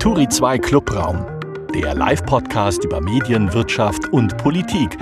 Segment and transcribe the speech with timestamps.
[0.00, 1.26] Turi 2 Clubraum,
[1.74, 4.96] der Live-Podcast über Medien, Wirtschaft und Politik.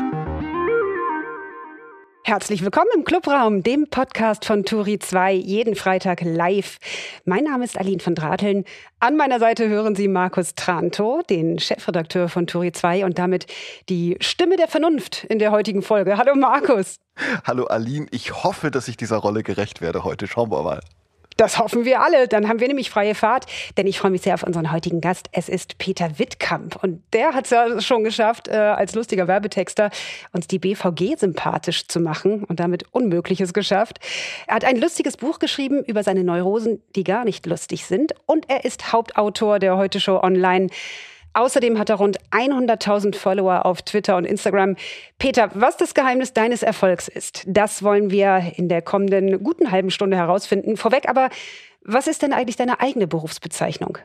[2.25, 6.79] Herzlich willkommen im Clubraum, dem Podcast von Turi 2, jeden Freitag live.
[7.25, 8.65] Mein Name ist Aline von Drateln.
[8.99, 13.47] An meiner Seite hören Sie Markus Tranto, den Chefredakteur von Turi 2 und damit
[13.89, 16.19] die Stimme der Vernunft in der heutigen Folge.
[16.19, 16.97] Hallo Markus.
[17.45, 20.27] Hallo Aline, ich hoffe, dass ich dieser Rolle gerecht werde heute.
[20.27, 20.81] Schauen wir mal.
[21.39, 22.27] Das hoffen wir alle.
[22.27, 23.47] Dann haben wir nämlich freie Fahrt.
[23.77, 25.29] Denn ich freue mich sehr auf unseren heutigen Gast.
[25.31, 26.83] Es ist Peter Wittkamp.
[26.83, 29.91] Und der hat es ja schon geschafft, äh, als lustiger Werbetexter
[30.33, 34.01] uns die BVG sympathisch zu machen und damit Unmögliches geschafft.
[34.49, 38.15] Er hat ein lustiges Buch geschrieben über seine Neurosen, die gar nicht lustig sind.
[38.27, 40.67] Und er ist Hauptautor der Heute Show Online.
[41.39, 44.75] Außerdem hat er rund 100.000 Follower auf Twitter und Instagram.
[45.21, 49.93] Peter, was das Geheimnis deines Erfolgs ist, das wollen wir in der kommenden guten halben
[49.93, 50.77] Stunde herausfinden.
[50.77, 51.29] Vorweg aber,
[51.85, 53.99] was ist denn eigentlich deine eigene Berufsbezeichnung?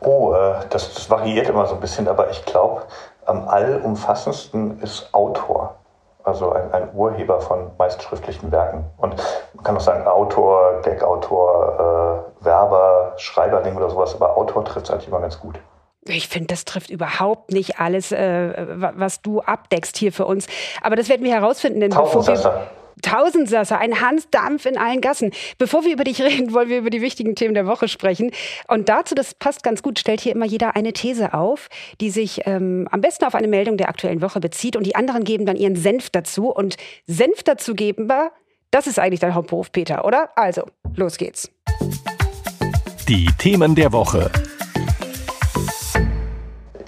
[0.00, 2.82] Oh, äh, das, das, variiert immer so ein bisschen, aber ich glaube,
[3.24, 5.78] am allumfassendsten ist Autor.
[6.26, 8.84] Also ein, ein, Urheber von meist schriftlichen Werken.
[8.96, 9.14] Und
[9.54, 14.90] man kann auch sagen Autor, Gag-Autor, äh, Werber, Schreiberling oder sowas, aber Autor trifft es
[14.90, 15.60] eigentlich immer ganz gut.
[16.08, 20.48] Ich finde, das trifft überhaupt nicht alles, äh, was du abdeckst hier für uns.
[20.82, 22.66] Aber das werden wir herausfinden, denn bevor wir,
[23.02, 25.32] Tausendsasser, ein Hans Dampf in allen Gassen.
[25.58, 28.30] Bevor wir über dich reden, wollen wir über die wichtigen Themen der Woche sprechen.
[28.68, 31.68] Und dazu, das passt ganz gut, stellt hier immer jeder eine These auf,
[32.00, 34.76] die sich ähm, am besten auf eine Meldung der aktuellen Woche bezieht.
[34.76, 36.48] Und die anderen geben dann ihren Senf dazu.
[36.48, 38.10] Und Senf dazu geben,
[38.70, 40.30] das ist eigentlich dein Hauptberuf, Peter, oder?
[40.36, 41.50] Also, los geht's.
[43.08, 44.30] Die Themen der Woche.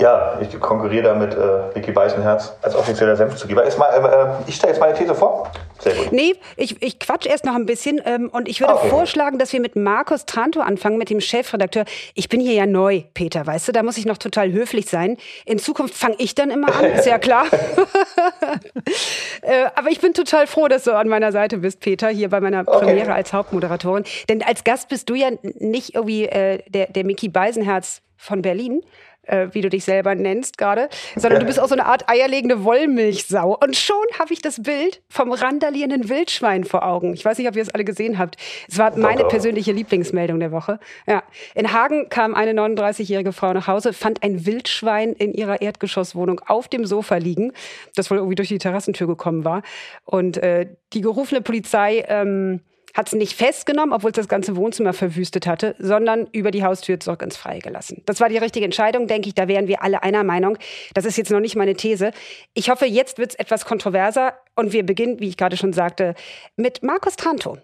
[0.00, 3.64] Ja, ich konkurriere da mit äh, Vicky Weißenherz als offizieller Senfzugeber.
[3.64, 5.50] Ist mal, äh, ich stelle jetzt meine These vor.
[5.80, 6.12] Sehr gut.
[6.12, 8.88] Nee, ich, ich quatsch erst noch ein bisschen ähm, und ich würde okay.
[8.88, 11.84] vorschlagen, dass wir mit Markus Tranto anfangen, mit dem Chefredakteur.
[12.14, 15.16] Ich bin hier ja neu, Peter, weißt du, da muss ich noch total höflich sein.
[15.44, 17.46] In Zukunft fange ich dann immer an, ist ja klar.
[19.42, 22.40] äh, aber ich bin total froh, dass du an meiner Seite bist, Peter, hier bei
[22.40, 22.86] meiner okay.
[22.86, 24.04] Premiere als Hauptmoderatorin.
[24.28, 28.82] Denn als Gast bist du ja nicht irgendwie äh, der, der Mickey Beisenherz von Berlin,
[29.28, 32.64] äh, wie du dich selber nennst gerade, sondern du bist auch so eine Art eierlegende
[32.64, 33.56] Wollmilchsau.
[33.62, 37.14] Und schon habe ich das Bild vom randalierenden Wildschwein vor Augen.
[37.14, 38.36] Ich weiß nicht, ob ihr es alle gesehen habt.
[38.68, 40.78] Es war meine persönliche Lieblingsmeldung der Woche.
[41.06, 41.22] Ja.
[41.54, 46.68] In Hagen kam eine 39-jährige Frau nach Hause, fand ein Wildschwein in ihrer Erdgeschosswohnung auf
[46.68, 47.52] dem Sofa liegen,
[47.94, 49.62] das wohl irgendwie durch die Terrassentür gekommen war.
[50.04, 52.60] Und äh, die gerufene Polizei ähm,
[52.98, 56.98] hat es nicht festgenommen, obwohl es das ganze Wohnzimmer verwüstet hatte, sondern über die Haustür
[56.98, 58.02] zurück ins Freie gelassen.
[58.06, 59.36] Das war die richtige Entscheidung, denke ich.
[59.36, 60.58] Da wären wir alle einer Meinung.
[60.94, 62.10] Das ist jetzt noch nicht meine These.
[62.54, 66.16] Ich hoffe, jetzt wird es etwas kontroverser und wir beginnen, wie ich gerade schon sagte,
[66.56, 67.58] mit Markus Tranto.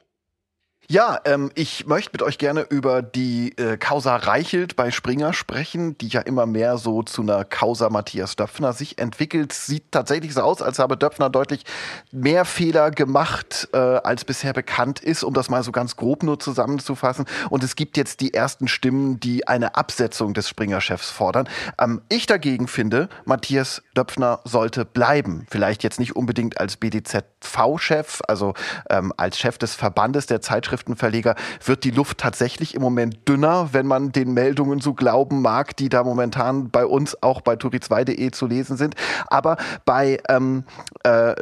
[0.87, 5.97] Ja, ähm, ich möchte mit euch gerne über die äh, Causa Reichelt bei Springer sprechen,
[5.97, 9.55] die ja immer mehr so zu einer Causa Matthias Döpfner sich entwickelt.
[9.55, 11.65] Sieht tatsächlich so aus, als habe Döpfner deutlich
[12.13, 16.39] mehr Fehler gemacht, äh, als bisher bekannt ist, um das mal so ganz grob nur
[16.39, 17.25] zusammenzufassen.
[17.49, 21.49] Und es gibt jetzt die ersten Stimmen, die eine Absetzung des Springer-Chefs fordern.
[21.81, 25.47] Ähm, ich dagegen finde, Matthias Döpfner sollte bleiben.
[25.49, 28.53] Vielleicht jetzt nicht unbedingt als BDZV-Chef, also
[28.91, 33.69] ähm, als Chef des Verbandes der Zeitschrift Zeitschriftenverleger wird die Luft tatsächlich im Moment dünner,
[33.73, 38.31] wenn man den Meldungen so glauben mag, die da momentan bei uns auch bei turi2.de
[38.33, 38.95] zu lesen sind.
[39.29, 40.65] Aber bei ähm,
[41.05, 41.35] äh,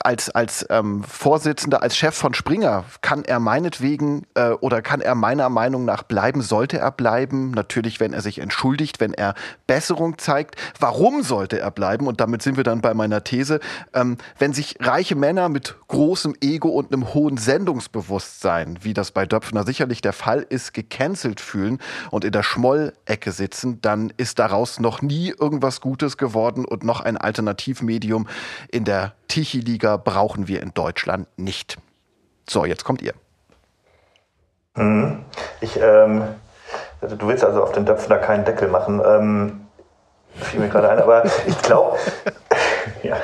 [0.00, 5.14] als als ähm, Vorsitzender, als Chef von Springer kann er meinetwegen äh, oder kann er
[5.14, 7.52] meiner Meinung nach bleiben, sollte er bleiben.
[7.52, 9.34] Natürlich, wenn er sich entschuldigt, wenn er
[9.66, 10.56] Besserung zeigt.
[10.78, 12.06] Warum sollte er bleiben?
[12.06, 13.60] Und damit sind wir dann bei meiner These.
[13.94, 19.26] Ähm, wenn sich reiche Männer mit großem Ego und einem hohen Sendungsbewusstsein wie das bei
[19.26, 21.78] Döpfner sicherlich der Fall ist, gecancelt fühlen
[22.10, 27.00] und in der Schmollecke sitzen, dann ist daraus noch nie irgendwas Gutes geworden und noch
[27.00, 28.28] ein Alternativmedium
[28.70, 31.78] in der Tichy-Liga brauchen wir in Deutschland nicht.
[32.48, 33.14] So, jetzt kommt ihr.
[34.74, 35.24] Mhm.
[35.60, 36.22] Ich, ähm,
[37.00, 39.00] du willst also auf den Döpfner keinen Deckel machen.
[39.04, 39.66] Ähm,
[40.34, 41.98] fiel mir gerade ein, aber ich glaube,
[43.02, 43.16] ja.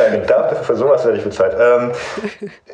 [0.00, 1.54] Danke, dafür, für sowas werde ich bezahlt.
[1.58, 1.92] Ähm,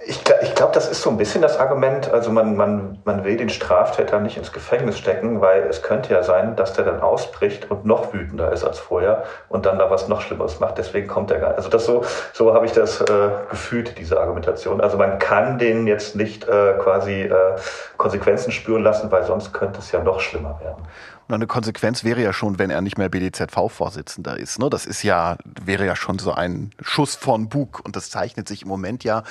[0.06, 3.36] ich ich glaube, das ist so ein bisschen das Argument, also man, man, man will
[3.36, 7.68] den Straftäter nicht ins Gefängnis stecken, weil es könnte ja sein, dass der dann ausbricht
[7.70, 10.78] und noch wütender ist als vorher und dann da was noch Schlimmeres macht.
[10.78, 11.58] Deswegen kommt er gar nicht.
[11.58, 13.04] Also das so, so habe ich das äh,
[13.50, 14.80] gefühlt, diese Argumentation.
[14.80, 17.56] Also man kann den jetzt nicht äh, quasi äh,
[17.96, 20.86] Konsequenzen spüren lassen, weil sonst könnte es ja noch schlimmer werden.
[21.28, 24.60] Und eine Konsequenz wäre ja schon, wenn er nicht mehr BDZV-Vorsitzender ist.
[24.60, 24.70] Ne?
[24.70, 28.62] Das ist ja, wäre ja schon so ein Schuss von Bug und das zeichnet sich
[28.62, 29.24] im Moment ja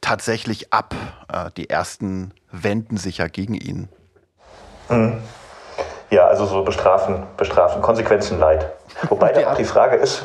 [0.00, 0.94] tatsächlich ab.
[1.32, 3.88] Äh, die ersten wenden sich ja gegen ihn.
[4.90, 5.18] Mhm.
[6.10, 8.70] Ja, also so bestrafen, bestrafen, Konsequenzen leid.
[9.08, 10.24] Wobei da auch die Frage ist,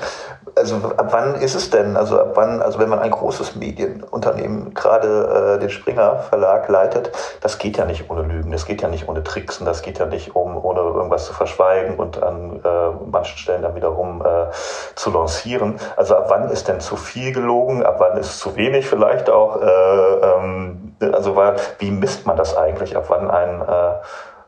[0.56, 1.98] also ab wann ist es denn?
[1.98, 7.12] Also ab wann, also wenn man ein großes Medienunternehmen, gerade äh, den Springer Verlag leitet,
[7.42, 10.06] das geht ja nicht ohne Lügen, das geht ja nicht ohne Tricksen, das geht ja
[10.06, 14.52] nicht um ohne irgendwas zu verschweigen und an äh, manchen Stellen dann wiederum äh,
[14.96, 15.80] zu lancieren.
[15.98, 17.84] Also ab wann ist denn zu viel gelogen?
[17.84, 19.62] Ab wann ist zu wenig vielleicht auch?
[19.62, 22.96] Äh, ähm, also war, wie misst man das eigentlich?
[22.96, 23.94] Ab wann ein äh,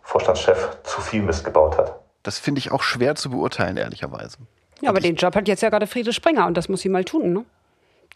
[0.04, 1.94] Vorstandschef zu viel Mist gebaut hat?
[2.24, 4.38] Das finde ich auch schwer zu beurteilen, ehrlicherweise.
[4.82, 7.04] Ja, aber den Job hat jetzt ja gerade Friede Sprenger und das muss sie mal
[7.04, 7.46] tun, ne?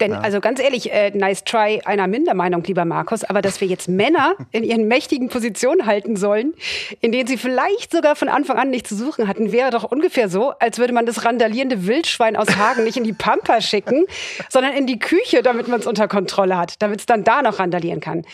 [0.00, 0.20] Denn, ja.
[0.20, 4.34] also ganz ehrlich, äh, nice try einer Mindermeinung, lieber Markus, aber dass wir jetzt Männer
[4.50, 6.54] in ihren mächtigen Positionen halten sollen,
[7.00, 10.28] in denen sie vielleicht sogar von Anfang an nicht zu suchen hatten, wäre doch ungefähr
[10.28, 14.06] so, als würde man das randalierende Wildschwein aus Hagen nicht in die Pampa schicken,
[14.48, 17.58] sondern in die Küche, damit man es unter Kontrolle hat, damit es dann da noch
[17.58, 18.24] randalieren kann.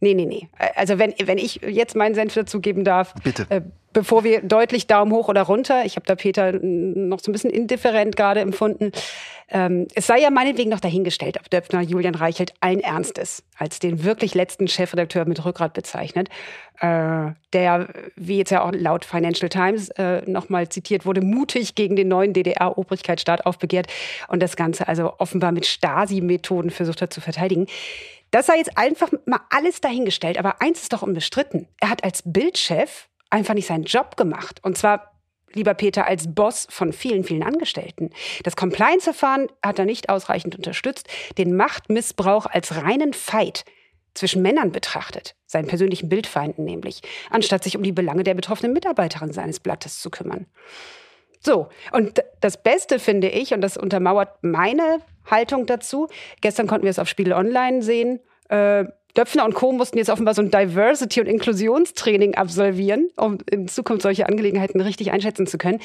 [0.00, 0.48] Nee, nee, nee.
[0.74, 3.46] Also wenn, wenn ich jetzt meinen Senf dazu geben darf, Bitte.
[3.48, 3.60] Äh,
[3.92, 7.50] bevor wir deutlich Daumen hoch oder runter, ich habe da Peter noch so ein bisschen
[7.50, 8.92] indifferent gerade empfunden,
[9.48, 14.02] ähm, es sei ja meinetwegen noch dahingestellt, ob Döpfner Julian Reichelt allen Ernstes als den
[14.02, 16.28] wirklich letzten Chefredakteur mit Rückgrat bezeichnet,
[16.80, 21.96] äh, der, wie jetzt ja auch laut Financial Times äh, nochmal zitiert wurde, mutig gegen
[21.96, 23.88] den neuen DDR-Obrigkeitsstaat aufbegehrt
[24.28, 27.66] und das Ganze also offenbar mit Stasi-Methoden versucht hat zu verteidigen.
[28.32, 30.38] Das sei jetzt einfach mal alles dahingestellt.
[30.38, 31.68] Aber eins ist doch unbestritten.
[31.80, 34.60] Er hat als Bildchef einfach nicht seinen Job gemacht.
[34.62, 35.12] Und zwar,
[35.52, 38.10] lieber Peter, als Boss von vielen, vielen Angestellten.
[38.44, 41.08] Das Compliance-Verfahren hat er nicht ausreichend unterstützt.
[41.38, 43.64] Den Machtmissbrauch als reinen Fight
[44.14, 47.00] zwischen Männern betrachtet, seinen persönlichen Bildfeinden nämlich,
[47.30, 50.46] anstatt sich um die Belange der betroffenen Mitarbeiterin seines Blattes zu kümmern.
[51.40, 54.98] So, und das Beste finde ich, und das untermauert meine
[55.28, 56.08] Haltung dazu,
[56.40, 58.84] gestern konnten wir es auf Spiegel Online sehen, äh,
[59.16, 59.72] Döpfner und Co.
[59.72, 65.12] mussten jetzt offenbar so ein Diversity- und Inklusionstraining absolvieren, um in Zukunft solche Angelegenheiten richtig
[65.12, 65.80] einschätzen zu können.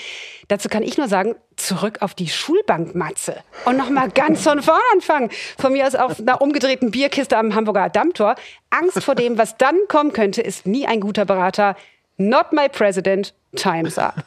[0.47, 3.35] Dazu kann ich nur sagen, zurück auf die Schulbankmatze
[3.65, 5.29] und nochmal ganz von vorn anfangen.
[5.57, 8.35] Von mir aus auf einer umgedrehten Bierkiste am Hamburger Dammtor.
[8.69, 11.75] Angst vor dem, was dann kommen könnte, ist nie ein guter Berater.
[12.17, 14.23] Not my president, time's up.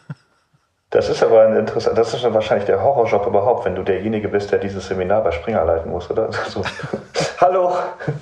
[0.91, 4.51] Das ist aber ein interessant, das ist wahrscheinlich der Horrorjob überhaupt, wenn du derjenige bist,
[4.51, 6.33] der dieses Seminar bei Springer leiten muss, oder?
[6.49, 6.63] So.
[7.41, 7.73] Hallo,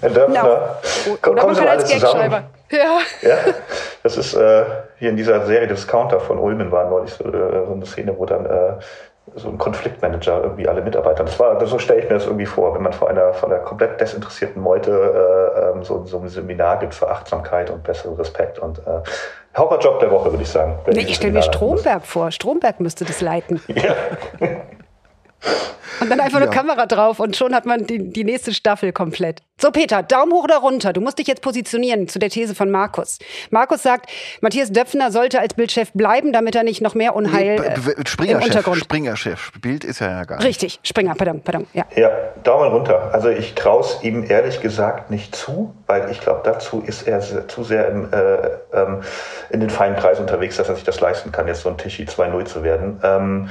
[0.03, 0.43] Herr Döpfner.
[0.43, 1.31] No.
[1.31, 2.43] Oder man kann als Gagschreiber.
[2.71, 2.99] Ja.
[3.23, 3.37] ja.
[4.03, 4.65] Das ist äh,
[4.99, 8.27] hier in dieser Serie Discounter von Ulmen war neulich so, äh, so eine Szene, wo
[8.27, 8.75] dann äh,
[9.35, 11.25] so ein Konfliktmanager irgendwie alle Mitarbeiter.
[11.25, 13.63] Das war, so stelle ich mir das irgendwie vor, wenn man vor einer, von einer
[13.63, 18.59] komplett desinteressierten Meute äh, ähm, so, so ein Seminar gibt für Achtsamkeit und besseren Respekt
[18.59, 19.01] und äh,
[19.57, 20.79] Horrorjob der Woche, würde ich sagen.
[20.87, 22.31] Nee, ich stelle mir Stromberg vor.
[22.31, 23.61] Stromberg müsste das leiten.
[23.69, 23.95] Ja.
[26.01, 26.47] Und dann einfach ja.
[26.47, 29.43] eine Kamera drauf und schon hat man die, die nächste Staffel komplett.
[29.61, 30.93] So, Peter, Daumen hoch oder runter.
[30.93, 33.19] Du musst dich jetzt positionieren zu der These von Markus.
[33.51, 34.09] Markus sagt,
[34.41, 38.43] Matthias Döpfner sollte als Bildchef bleiben, damit er nicht noch mehr Unheil äh, Springer im
[38.43, 38.79] Untergrund.
[38.79, 39.51] Springer-Chef.
[39.61, 40.47] Bild ist er ja gar nicht.
[40.47, 41.67] Richtig, Springer, pardon, pardon.
[41.73, 42.11] Ja, ja
[42.45, 43.11] Daumen runter.
[43.13, 47.49] Also ich traue es ihm ehrlich gesagt nicht zu, weil ich glaube, dazu ist er
[47.49, 49.03] zu sehr im, äh, ähm,
[49.51, 52.05] in den feinen Kreis unterwegs, dass er sich das leisten kann, jetzt so ein Tischi
[52.05, 53.01] 2-0 zu werden.
[53.03, 53.49] Ähm,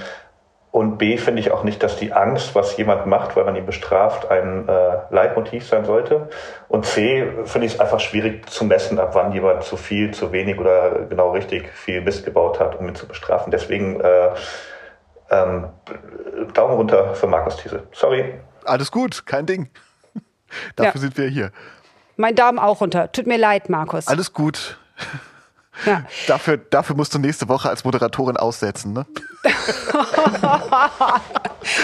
[0.72, 3.66] und B finde ich auch nicht, dass die Angst, was jemand macht, weil man ihn
[3.66, 6.30] bestraft, ein äh, Leitmotiv sein sollte.
[6.68, 10.32] Und C finde ich es einfach schwierig zu messen, ab wann jemand zu viel, zu
[10.32, 13.50] wenig oder genau richtig viel Mist gebaut hat, um ihn zu bestrafen.
[13.50, 14.30] Deswegen äh,
[15.32, 15.70] ähm,
[16.54, 17.84] Daumen runter für Markus Thiese.
[17.92, 18.40] Sorry.
[18.66, 19.70] Alles gut, kein Ding.
[20.76, 21.00] Dafür ja.
[21.00, 21.52] sind wir hier.
[22.18, 23.12] Mein Daumen auch runter.
[23.12, 24.08] Tut mir leid, Markus.
[24.08, 24.78] Alles gut.
[25.86, 26.04] Ja.
[26.28, 29.06] Dafür, dafür musst du nächste Woche als Moderatorin aussetzen, ne?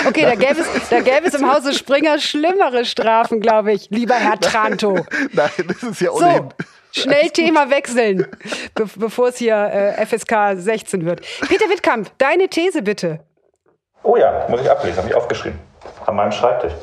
[0.07, 4.15] okay, da gäbe, es, da gäbe es im Hause Springer schlimmere Strafen, glaube ich, lieber
[4.15, 4.93] Herr Tranto.
[5.31, 6.49] Nein, das ist ja ohnehin.
[6.91, 8.27] So, schnell Thema wechseln,
[8.75, 11.21] be bevor es hier äh, FSK 16 wird.
[11.47, 13.19] Peter Wittkamp, deine These bitte.
[14.03, 15.59] Oh ja, muss ich ablesen, habe ich aufgeschrieben.
[16.05, 16.73] An meinem Schreibtisch.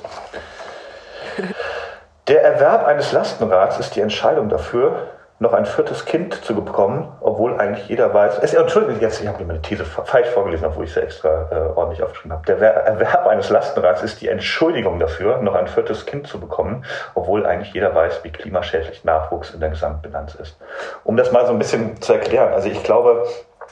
[2.29, 5.09] Der Erwerb eines Lastenrads ist die Entscheidung dafür,
[5.41, 9.43] noch ein viertes Kind zu bekommen, obwohl eigentlich jeder weiß, es, Entschuldigung, jetzt, ich habe
[9.43, 12.45] meine These falsch vorgelesen, obwohl ich sie extra äh, ordentlich aufgeschrieben habe.
[12.45, 17.47] Der Erwerb eines Lastenrads ist die Entschuldigung dafür, noch ein viertes Kind zu bekommen, obwohl
[17.47, 20.59] eigentlich jeder weiß, wie klimaschädlich Nachwuchs in der Gesamtbilanz ist.
[21.05, 23.25] Um das mal so ein bisschen zu erklären, also ich glaube,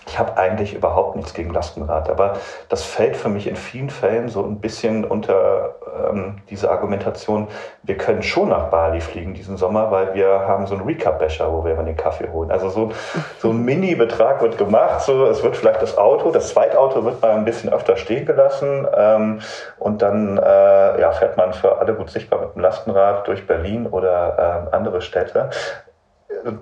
[0.09, 2.37] ich habe eigentlich überhaupt nichts gegen Lastenrad, aber
[2.71, 5.75] das fällt für mich in vielen Fällen so ein bisschen unter
[6.09, 7.49] ähm, diese Argumentation,
[7.83, 11.65] wir können schon nach Bali fliegen diesen Sommer, weil wir haben so einen Recap-Becher, wo
[11.65, 12.51] wir immer den Kaffee holen.
[12.51, 12.91] Also so,
[13.39, 17.33] so ein Mini-Betrag wird gemacht, so es wird vielleicht das Auto, das Zweitauto wird mal
[17.33, 19.41] ein bisschen öfter stehen gelassen ähm,
[19.79, 23.87] und dann äh, ja, fährt man für alle gut sichtbar mit dem Lastenrad durch Berlin
[23.87, 25.51] oder äh, andere Städte.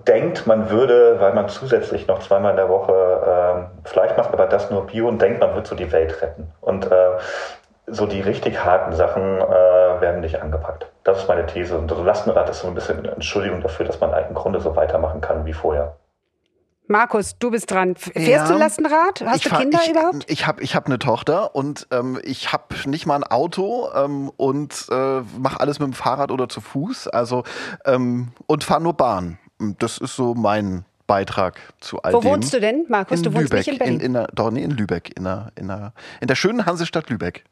[0.06, 4.46] Denkt, man würde, weil man zusätzlich noch zweimal in der Woche äh, Fleisch macht, aber
[4.46, 6.52] das nur Bio und denkt, man wird so die Welt retten.
[6.60, 7.18] Und äh,
[7.86, 10.90] so die richtig harten Sachen äh, werden nicht angepackt.
[11.04, 11.76] Das ist meine These.
[11.78, 14.74] Und so Lastenrad ist so ein bisschen eine Entschuldigung dafür, dass man im Grunde so
[14.74, 15.96] weitermachen kann wie vorher.
[16.88, 17.96] Markus, du bist dran.
[17.96, 19.24] Fährst ja, du Lastenrad?
[19.24, 20.30] Hast du Kinder ich, überhaupt?
[20.30, 24.30] Ich habe ich hab eine Tochter und ähm, ich habe nicht mal ein Auto ähm,
[24.36, 27.08] und äh, mache alles mit dem Fahrrad oder zu Fuß.
[27.08, 27.42] Also
[27.84, 29.38] ähm, und fahre nur Bahn.
[29.58, 32.24] Das ist so mein Beitrag zu all Wo dem.
[32.24, 33.18] Wo wohnst du denn, Markus?
[33.18, 34.00] In du wohnst Lübeck, nicht in Berlin?
[34.00, 37.08] In, in, der, doch, nee, in Lübeck, in der, in, der, in der schönen Hansestadt
[37.10, 37.44] Lübeck.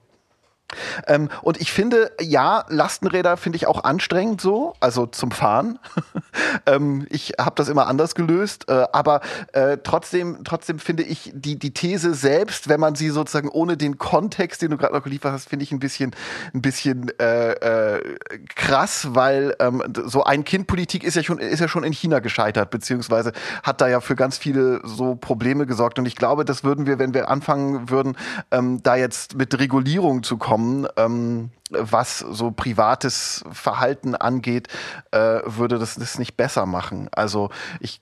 [1.06, 5.78] Ähm, und ich finde, ja, Lastenräder finde ich auch anstrengend so, also zum Fahren.
[6.66, 9.20] ähm, ich habe das immer anders gelöst, äh, aber
[9.52, 13.98] äh, trotzdem, trotzdem finde ich die, die These selbst, wenn man sie sozusagen ohne den
[13.98, 16.14] Kontext, den du gerade noch geliefert hast, finde ich ein bisschen,
[16.52, 18.18] ein bisschen äh, äh
[18.54, 22.70] krass, weil ähm, so ein Kind-Politik ist ja schon, ist ja schon in China gescheitert,
[22.70, 25.98] beziehungsweise hat da ja für ganz viele so Probleme gesorgt.
[25.98, 28.16] Und ich glaube, das würden wir, wenn wir anfangen würden,
[28.50, 34.68] ähm, da jetzt mit Regulierung zu kommen, kommen, ähm, was so privates Verhalten angeht,
[35.10, 37.08] äh, würde das das nicht besser machen.
[37.12, 38.00] Also ich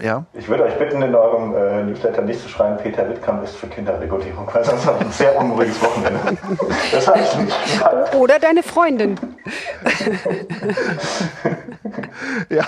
[0.00, 0.24] ja.
[0.34, 3.66] Ich würde euch bitten, in eurem äh, Newsletter nicht zu schreiben, Peter Wittkamp ist für
[3.66, 6.18] Kinderregulierung, weil sonst habe ich ein sehr unruhiges Wochenende.
[6.92, 7.56] Das heißt nicht.
[8.14, 9.18] Oder deine Freundin.
[12.48, 12.64] ja,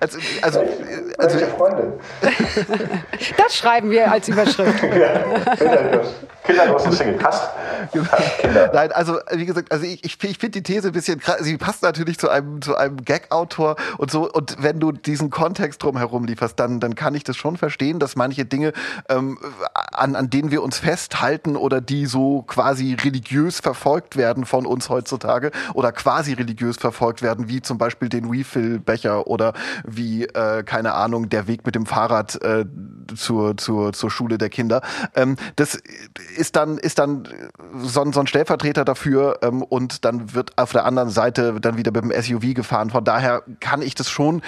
[0.00, 0.60] also, also,
[1.18, 1.92] also Welche Freundin?
[3.36, 4.82] Das schreiben wir als Überschrift.
[4.82, 5.24] ja,
[6.44, 7.18] Kinderlos Single.
[8.38, 8.70] Kinder.
[8.72, 11.38] Nein, also wie gesagt, also ich, ich, ich finde die These ein bisschen krass.
[11.40, 14.30] Sie passt natürlich zu einem, zu einem Gag-Autor und so.
[14.30, 18.16] Und wenn du diesen Kontext drumherum lieferst, dann, dann kann ich das schon verstehen, dass
[18.16, 18.72] manche Dinge,
[19.08, 19.38] ähm,
[19.92, 24.88] an, an denen wir uns festhalten oder die so quasi religiös verfolgt werden von uns
[24.88, 29.52] heutzutage oder quasi religiös verfolgt werden, wie zum Beispiel den Refill-Becher oder
[29.86, 32.64] wie, äh, keine Ahnung, der Weg mit dem Fahrrad äh,
[33.16, 34.82] zur, zur, zur Schule der Kinder.
[35.14, 35.78] Ähm, das
[36.36, 37.28] ist dann, ist dann
[37.82, 41.76] so, ein, so ein Stellvertreter dafür ähm, und dann wird auf der anderen Seite dann
[41.76, 42.90] wieder mit dem SUV gefahren.
[42.90, 44.42] Von daher kann ich das schon,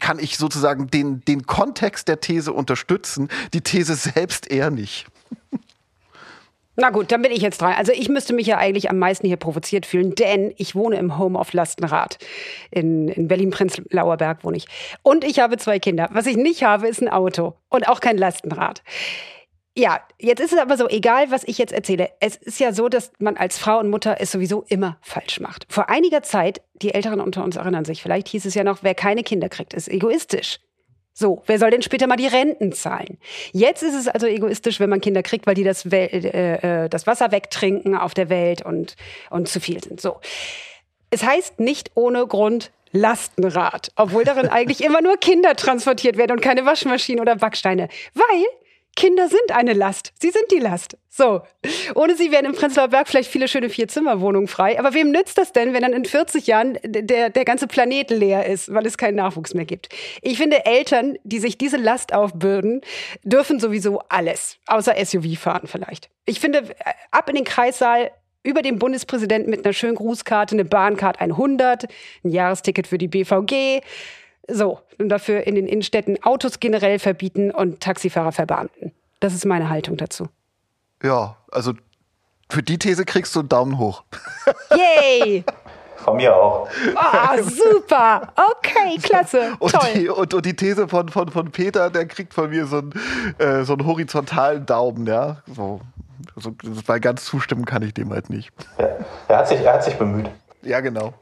[0.00, 5.06] kann ich sozusagen den, den Kontext der These unterstützen, die These selbst eher nicht.
[6.78, 7.72] Na gut, dann bin ich jetzt dran.
[7.76, 11.18] Also ich müsste mich ja eigentlich am meisten hier provoziert fühlen, denn ich wohne im
[11.18, 12.18] Home of Lastenrad.
[12.70, 14.66] In, in Berlin-Prenzlauer Berg wohne ich.
[15.02, 16.10] Und ich habe zwei Kinder.
[16.12, 18.82] Was ich nicht habe, ist ein Auto und auch kein Lastenrad.
[19.78, 22.88] Ja, jetzt ist es aber so, egal was ich jetzt erzähle, es ist ja so,
[22.88, 25.66] dass man als Frau und Mutter es sowieso immer falsch macht.
[25.68, 28.94] Vor einiger Zeit, die Älteren unter uns erinnern sich, vielleicht hieß es ja noch, wer
[28.94, 30.60] keine Kinder kriegt, ist egoistisch.
[31.18, 33.16] So, wer soll denn später mal die Renten zahlen?
[33.52, 37.06] Jetzt ist es also egoistisch, wenn man Kinder kriegt, weil die das, äh, äh, das
[37.06, 38.96] Wasser wegtrinken auf der Welt und,
[39.30, 39.98] und zu viel sind.
[39.98, 40.20] So.
[41.08, 46.42] Es heißt nicht ohne Grund Lastenrad, obwohl darin eigentlich immer nur Kinder transportiert werden und
[46.42, 47.88] keine Waschmaschinen oder Backsteine.
[48.12, 48.44] Weil
[48.96, 50.12] Kinder sind eine Last.
[50.18, 50.96] Sie sind die Last.
[51.10, 51.42] So.
[51.94, 54.78] Ohne sie wären im Prenzlauer Berg vielleicht viele schöne Vierzimmerwohnungen frei.
[54.78, 58.46] Aber wem nützt das denn, wenn dann in 40 Jahren der, der ganze Planet leer
[58.46, 59.90] ist, weil es keinen Nachwuchs mehr gibt?
[60.22, 62.80] Ich finde, Eltern, die sich diese Last aufbürden,
[63.22, 64.56] dürfen sowieso alles.
[64.66, 66.08] Außer SUV fahren vielleicht.
[66.24, 66.64] Ich finde,
[67.10, 68.10] ab in den Kreissaal,
[68.42, 71.84] über den Bundespräsidenten mit einer schönen Grußkarte, eine Bahncard 100,
[72.24, 73.82] ein Jahresticket für die BVG.
[74.48, 78.92] So, und dafür in den Innenstädten Autos generell verbieten und Taxifahrer verbeamten.
[79.20, 80.28] Das ist meine Haltung dazu.
[81.02, 81.72] Ja, also
[82.48, 84.04] für die These kriegst du einen Daumen hoch.
[84.70, 85.44] Yay!
[85.96, 86.68] Von mir auch.
[86.94, 88.32] Ah, oh, super.
[88.36, 89.56] Okay, klasse.
[89.58, 89.88] Und Toll.
[89.94, 92.92] Die, und, und, die These von, von, von Peter, der kriegt von mir so einen,
[93.38, 95.42] äh, so einen horizontalen Daumen, ja.
[95.52, 95.80] So,
[96.36, 96.54] also,
[96.86, 98.52] weil ganz zustimmen kann ich dem halt nicht.
[98.78, 98.88] Ja,
[99.28, 100.30] er, hat sich, er hat sich bemüht.
[100.66, 101.14] Ja, genau.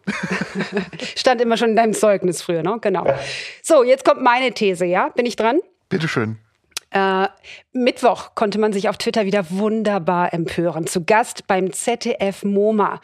[1.17, 2.79] Stand immer schon in deinem Zeugnis früher, ne?
[2.81, 3.07] Genau.
[3.63, 5.11] So, jetzt kommt meine These, ja?
[5.11, 5.61] Bin ich dran?
[5.91, 6.39] Bitteschön.
[6.91, 7.29] Äh,
[7.73, 10.87] Mittwoch konnte man sich auf Twitter wieder wunderbar empören.
[10.87, 13.01] Zu Gast beim ZDF MoMA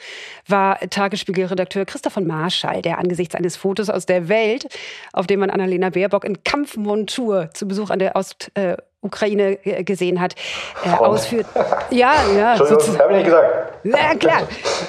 [0.47, 4.69] war Tagesspiegelredakteur Christoph von Marschall, der angesichts eines Fotos aus der Welt,
[5.13, 10.21] auf dem man Annalena Baerbock in Kampfmontur zu Besuch an der Ost, äh, Ukraine gesehen
[10.21, 10.35] hat,
[10.85, 11.47] äh, ausführt.
[11.91, 12.59] Ja, ja.
[12.59, 13.71] Habe ich nicht gesagt.
[13.85, 14.43] Ja, klar.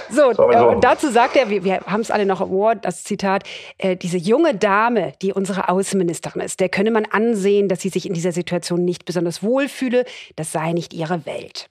[0.09, 3.43] So, äh, dazu sagt er, wir, wir haben es alle noch im Ohr, das Zitat,
[3.77, 8.05] äh, diese junge Dame, die unsere Außenministerin ist, der könne man ansehen, dass sie sich
[8.05, 11.69] in dieser Situation nicht besonders wohlfühle, das sei nicht ihre Welt.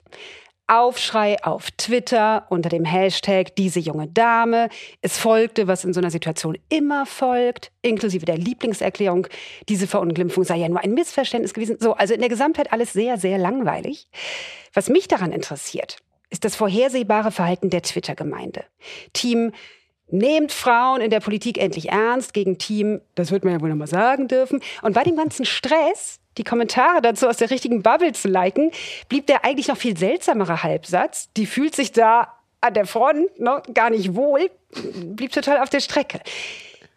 [0.71, 4.69] Aufschrei auf Twitter unter dem Hashtag diese junge Dame.
[5.01, 9.27] Es folgte, was in so einer Situation immer folgt, inklusive der Lieblingserklärung,
[9.67, 11.75] diese Verunglimpfung sei ja nur ein Missverständnis gewesen.
[11.81, 14.07] So, also in der Gesamtheit alles sehr, sehr langweilig.
[14.73, 15.97] Was mich daran interessiert,
[16.29, 18.63] ist das vorhersehbare Verhalten der Twitter-Gemeinde.
[19.11, 19.51] Team
[20.13, 23.87] Nehmt Frauen in der Politik endlich ernst gegen Team, das wird man ja wohl nochmal
[23.87, 24.61] sagen dürfen.
[24.81, 28.71] Und bei dem ganzen Stress, die Kommentare dazu aus der richtigen Bubble zu liken,
[29.09, 31.29] blieb der eigentlich noch viel seltsamere Halbsatz.
[31.35, 34.49] Die fühlt sich da an der Front noch gar nicht wohl,
[35.03, 36.19] blieb total auf der Strecke.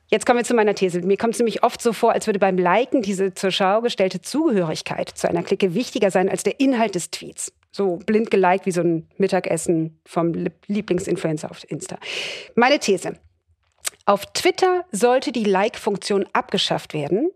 [0.09, 1.01] Jetzt kommen wir zu meiner These.
[1.01, 4.21] Mir kommt es nämlich oft so vor, als würde beim Liken diese zur Schau gestellte
[4.21, 7.53] Zugehörigkeit zu einer Clique wichtiger sein als der Inhalt des Tweets.
[7.73, 10.33] So blind geliked wie so ein Mittagessen vom
[10.69, 11.99] Lieblingsinfluencer auf Insta.
[12.55, 13.15] Meine These.
[14.07, 17.31] Auf Twitter sollte die Like-Funktion abgeschafft werden,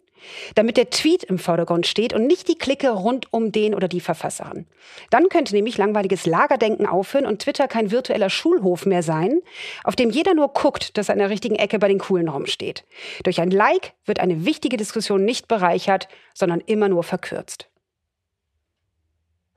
[0.54, 4.00] damit der Tweet im Vordergrund steht und nicht die Clique rund um den oder die
[4.00, 4.66] Verfasserin.
[5.10, 9.40] Dann könnte nämlich langweiliges Lagerdenken aufhören und Twitter kein virtueller Schulhof mehr sein,
[9.84, 12.84] auf dem jeder nur guckt, dass er an der richtigen Ecke bei den Coolen rumsteht.
[13.24, 17.68] Durch ein Like wird eine wichtige Diskussion nicht bereichert, sondern immer nur verkürzt.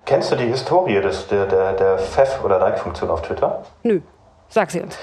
[0.06, 3.64] Kennst du die Historie des, der, der, der FEF oder Like-Funktion auf Twitter?
[3.84, 4.02] Nö,
[4.50, 4.98] sag sie uns.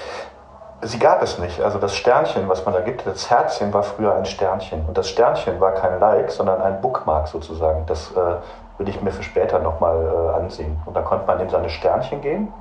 [0.81, 1.59] Sie gab es nicht.
[1.61, 4.85] Also das Sternchen, was man da gibt, das Herzchen war früher ein Sternchen.
[4.85, 7.85] Und das Sternchen war kein Like, sondern ein Bookmark sozusagen.
[7.85, 8.35] Das äh,
[8.77, 10.81] will ich mir für später nochmal äh, ansehen.
[10.85, 12.53] Und dann konnte man in seine Sternchen gehen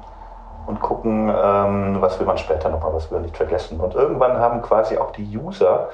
[0.66, 3.78] und gucken, ähm, was will man später nochmal, was will man nicht vergessen.
[3.78, 5.88] Und irgendwann haben quasi auch die User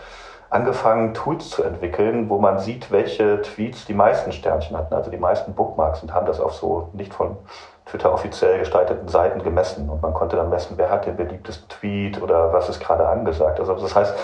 [0.50, 5.16] angefangen, Tools zu entwickeln, wo man sieht, welche Tweets die meisten Sternchen hatten, also die
[5.16, 7.37] meisten Bookmarks und haben das auf so nicht von
[7.86, 9.88] Twitter offiziell gestalteten Seiten gemessen.
[9.88, 13.60] Und man konnte dann messen, wer hat den beliebtesten Tweet oder was ist gerade angesagt.
[13.60, 14.14] Also das heißt,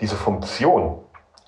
[0.00, 0.98] diese Funktion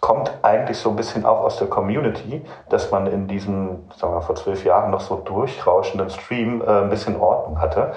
[0.00, 4.16] kommt eigentlich so ein bisschen auch aus der Community, dass man in diesem, sagen wir
[4.16, 7.92] mal, vor zwölf Jahren noch so durchrauschenden Stream äh, ein bisschen Ordnung hatte.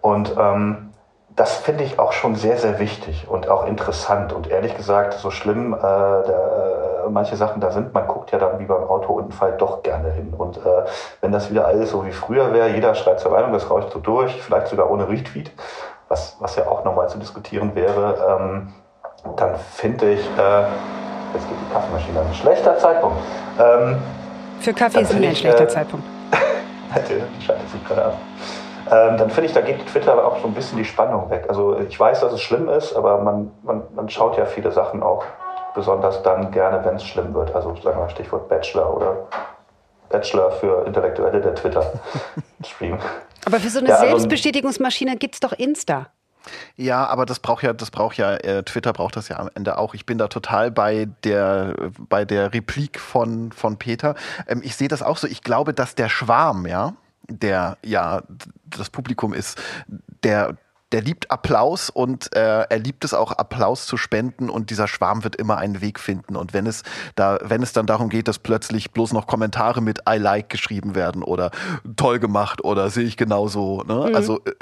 [0.00, 0.90] Und ähm,
[1.36, 4.32] das finde ich auch schon sehr, sehr wichtig und auch interessant.
[4.32, 8.38] Und ehrlich gesagt, so schlimm äh, der, äh, manche Sachen da sind, man guckt ja
[8.38, 10.32] dann wie beim Autounfall doch gerne hin.
[10.36, 10.60] Und äh,
[11.20, 13.98] wenn das wieder alles so wie früher wäre, jeder schreit zur Meinung, das rauscht so
[13.98, 15.50] durch, vielleicht sogar ohne Retweet,
[16.08, 18.72] was, was ja auch nochmal zu diskutieren wäre, ähm,
[19.36, 20.60] dann finde ich, äh,
[21.34, 23.18] jetzt geht die Kaffeemaschine an, schlechter Zeitpunkt.
[23.58, 23.96] Ähm,
[24.60, 26.06] Für Kaffee ist immer ein schlechter äh, Zeitpunkt.
[27.08, 28.14] die schaltet sich gerade ab
[28.90, 31.44] ähm, dann finde ich, da geht Twitter auch so ein bisschen die Spannung weg.
[31.48, 35.02] Also ich weiß, dass es schlimm ist, aber man, man, man schaut ja viele Sachen
[35.02, 35.24] auch
[35.74, 37.54] besonders dann gerne, wenn es schlimm wird.
[37.54, 39.16] Also sagen wir Stichwort Bachelor oder
[40.10, 42.98] Bachelor für Intellektuelle, der Twitter-Stream.
[43.46, 46.06] Aber für so eine ja, also, Selbstbestätigungsmaschine gibt es doch Insta.
[46.76, 49.78] Ja, aber das braucht ja, das braucht ja, äh, Twitter braucht das ja am Ende
[49.78, 49.94] auch.
[49.94, 51.74] Ich bin da total bei der,
[52.08, 54.14] bei der Replik von, von Peter.
[54.46, 55.26] Ähm, ich sehe das auch so.
[55.26, 56.94] Ich glaube, dass der Schwarm, ja,
[57.28, 58.22] der ja
[58.66, 59.60] das Publikum ist,
[60.22, 60.56] der
[60.94, 65.24] der liebt Applaus und äh, er liebt es auch, Applaus zu spenden und dieser Schwarm
[65.24, 66.36] wird immer einen Weg finden.
[66.36, 66.84] Und wenn es
[67.16, 70.94] da, wenn es dann darum geht, dass plötzlich bloß noch Kommentare mit I like geschrieben
[70.94, 71.50] werden oder
[71.96, 74.06] toll gemacht oder sehe ich genauso, ne?
[74.08, 74.14] Mhm.
[74.14, 74.52] Also äh,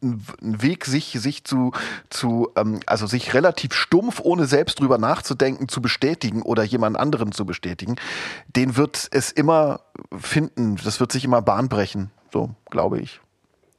[0.00, 1.72] ein Weg, sich, sich zu,
[2.08, 7.32] zu ähm, also sich relativ stumpf, ohne selbst drüber nachzudenken, zu bestätigen oder jemand anderen
[7.32, 7.96] zu bestätigen,
[8.46, 9.80] den wird es immer
[10.18, 10.76] finden.
[10.82, 12.10] Das wird sich immer Bahn brechen.
[12.32, 13.20] So, glaube ich.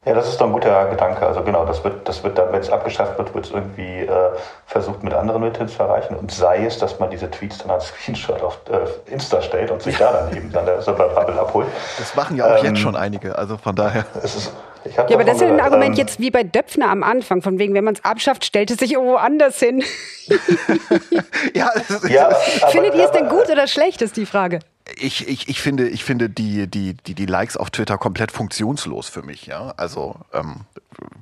[0.06, 1.26] Ja, das ist doch ein guter Gedanke.
[1.26, 4.32] Also genau, das wird, das wird dann, wenn es abgeschafft wird, wird es irgendwie äh,
[4.66, 6.16] versucht, mit anderen Mitteln zu erreichen.
[6.18, 9.82] Und sei es, dass man diese Tweets dann als Screenshot auf äh, Insta stellt und
[9.82, 10.12] sich ja.
[10.12, 11.68] da dann eben dann der Server-Bubble abholt.
[11.98, 14.06] Das machen ja auch ähm, jetzt schon einige, also von daher.
[14.22, 14.52] Ist,
[14.98, 17.58] ja, aber das ist ja ein Argument ähm, jetzt wie bei Döpfner am Anfang, von
[17.58, 19.82] wegen, wenn man es abschafft, stellt es sich irgendwo anders hin.
[21.54, 21.72] ja,
[22.10, 22.30] ja
[22.70, 24.60] Findet ihr es denn gut oder schlecht, ist die Frage
[24.98, 29.10] ich, ich, ich finde, ich finde die, die, die, die Likes auf Twitter komplett funktionslos
[29.10, 29.74] für mich, ja.
[29.78, 30.62] Also ähm,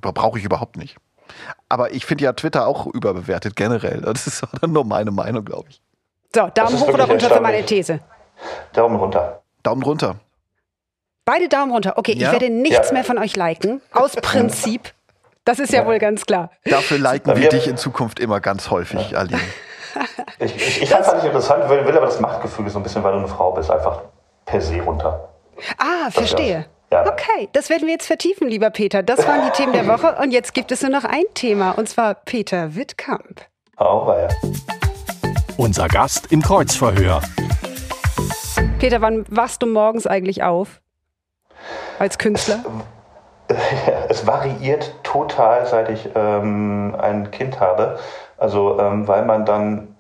[0.02, 0.97] brauche ich überhaupt nicht.
[1.69, 4.02] Aber ich finde ja Twitter auch überbewertet generell.
[4.06, 5.82] Das ist dann nur meine Meinung, glaube ich.
[6.34, 8.00] So, Daumen hoch oder runter für meine These?
[8.74, 9.41] Daumen runter.
[9.63, 10.15] Daumen runter.
[11.26, 11.97] Beide Daumen runter.
[11.97, 12.28] Okay, ja?
[12.28, 12.93] ich werde nichts ja.
[12.93, 13.82] mehr von euch liken.
[13.91, 14.93] Aus Prinzip.
[15.45, 16.52] Das ist ja, ja wohl ganz klar.
[16.65, 19.41] Dafür liken wir dich in Zukunft immer ganz häufig, Aline.
[20.39, 23.04] Ich, ich, ich fand es nicht interessant, will, will aber das Machtgefüge so ein bisschen,
[23.04, 24.01] weil du eine Frau bist, einfach
[24.45, 25.30] per se runter.
[25.77, 26.65] Ah, verstehe.
[26.91, 27.08] Ja.
[27.08, 29.01] Okay, das werden wir jetzt vertiefen, lieber Peter.
[29.01, 31.88] Das waren die Themen der Woche und jetzt gibt es nur noch ein Thema und
[31.88, 33.41] zwar Peter Wittkamp.
[33.80, 34.27] Oh, ja.
[35.58, 37.21] Unser Gast im Kreuzverhör.
[38.80, 40.82] Peter, wann wachst du morgens eigentlich auf?
[41.99, 42.63] Als Künstler?
[43.47, 43.56] Es,
[44.10, 47.99] es variiert total, seit ich ähm, ein Kind habe.
[48.41, 49.95] Also, ähm, weil man dann,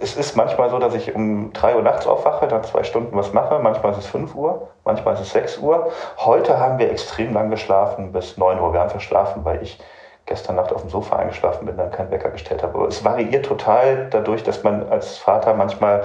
[0.00, 3.34] es ist manchmal so, dass ich um drei Uhr nachts aufwache, dann zwei Stunden was
[3.34, 3.58] mache.
[3.58, 5.90] Manchmal ist es fünf Uhr, manchmal ist es sechs Uhr.
[6.16, 8.72] Heute haben wir extrem lang geschlafen, bis neun Uhr.
[8.72, 9.78] Wir haben verschlafen, weil ich
[10.24, 12.78] gestern Nacht auf dem Sofa eingeschlafen bin, dann keinen Wecker gestellt habe.
[12.78, 16.04] Aber es variiert total dadurch, dass man als Vater manchmal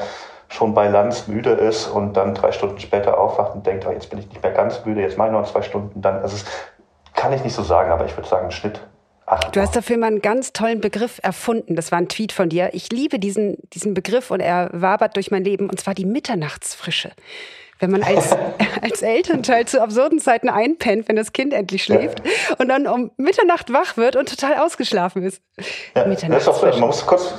[0.49, 4.09] schon bei Lanz müde ist und dann drei Stunden später aufwacht und denkt, oh, jetzt
[4.09, 6.01] bin ich nicht mehr ganz müde, jetzt mache ich noch zwei Stunden.
[6.01, 6.45] Dann, also das
[7.13, 8.81] kann ich nicht so sagen, aber ich würde sagen, Schnitt
[9.29, 11.75] Ach, du hast dafür mal einen ganz tollen Begriff erfunden.
[11.75, 12.69] Das war ein Tweet von dir.
[12.71, 15.69] Ich liebe diesen, diesen Begriff und er wabert durch mein Leben.
[15.69, 17.11] Und zwar die Mitternachtsfrische.
[17.79, 18.31] Wenn man als,
[18.81, 22.21] als Elternteil zu absurden Zeiten einpennt, wenn das Kind endlich schläft
[22.57, 25.41] und dann um Mitternacht wach wird und total ausgeschlafen ist.
[25.93, 26.79] Ja, Mitternachtsfrische.
[26.79, 27.33] Man muss kurz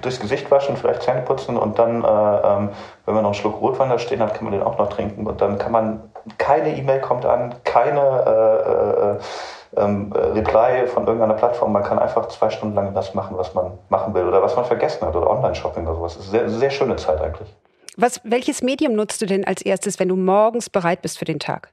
[0.00, 2.70] durchs Gesicht waschen, vielleicht Zähne putzen und dann, äh, ähm,
[3.04, 5.26] wenn man noch einen Schluck Rotwein da stehen hat, kann man den auch noch trinken.
[5.26, 6.02] Und dann kann man,
[6.38, 9.22] keine E-Mail kommt an, keine äh, äh,
[9.76, 11.72] ähm, Reply von irgendeiner Plattform.
[11.72, 14.64] Man kann einfach zwei Stunden lang das machen, was man machen will oder was man
[14.64, 16.16] vergessen hat oder Online-Shopping oder sowas.
[16.16, 17.48] Das ist eine sehr, sehr schöne Zeit eigentlich.
[17.96, 21.38] Was, welches Medium nutzt du denn als erstes, wenn du morgens bereit bist für den
[21.38, 21.72] Tag?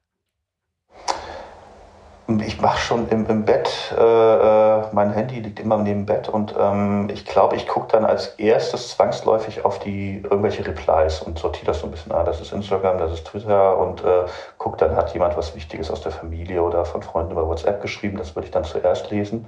[2.27, 6.29] Ich mache schon im, im Bett, äh, äh, mein Handy liegt immer neben dem Bett
[6.29, 11.37] und ähm, ich glaube, ich gucke dann als erstes zwangsläufig auf die irgendwelche Replies und
[11.37, 12.25] sortiere das so ein bisschen an.
[12.25, 14.23] Das ist Instagram, das ist Twitter und äh,
[14.57, 18.17] gucke dann, hat jemand was Wichtiges aus der Familie oder von Freunden über WhatsApp geschrieben,
[18.17, 19.45] das würde ich dann zuerst lesen.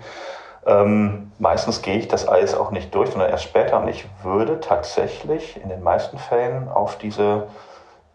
[0.65, 4.59] Ähm, meistens gehe ich das alles auch nicht durch, sondern erst später und ich würde
[4.59, 7.47] tatsächlich in den meisten Fällen auf diese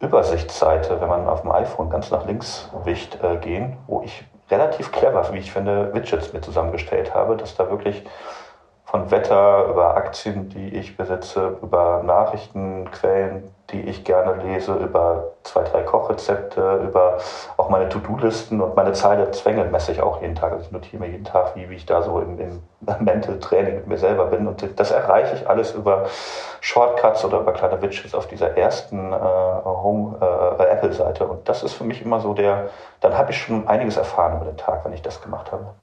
[0.00, 4.92] Übersichtsseite, wenn man auf dem iPhone ganz nach links wicht, äh, gehen, wo ich relativ
[4.92, 8.02] clever, wie ich finde, Widgets mir zusammengestellt habe, dass da wirklich
[8.90, 15.62] von Wetter über Aktien, die ich besitze, über Nachrichtenquellen, die ich gerne lese, über zwei,
[15.62, 17.18] drei Kochrezepte, über
[17.56, 20.50] auch meine To-Do-Listen und meine Zahl der Zwänge messe ich auch jeden Tag.
[20.50, 22.62] Also ich notiere mir jeden Tag, wie, wie ich da so im, im
[22.98, 24.48] Mental Training mit mir selber bin.
[24.48, 26.06] Und das erreiche ich alles über
[26.60, 31.28] Shortcuts oder über kleine Widgets auf dieser ersten äh, Home äh, Apple-Seite.
[31.28, 34.46] Und das ist für mich immer so der, dann habe ich schon einiges erfahren über
[34.46, 35.74] den Tag, wenn ich das gemacht habe.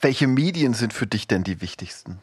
[0.00, 2.20] Welche Medien sind für dich denn die wichtigsten?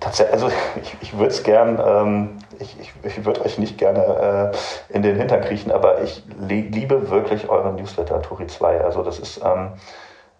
[0.00, 0.50] Tatsächlich, also
[0.82, 5.02] ich, ich würde es gern, ähm, ich, ich, ich würde euch nicht gerne äh, in
[5.02, 8.80] den Hintern kriechen, aber ich liebe wirklich euren Newsletter, Turi 2.
[8.80, 9.72] Also das ist, ähm,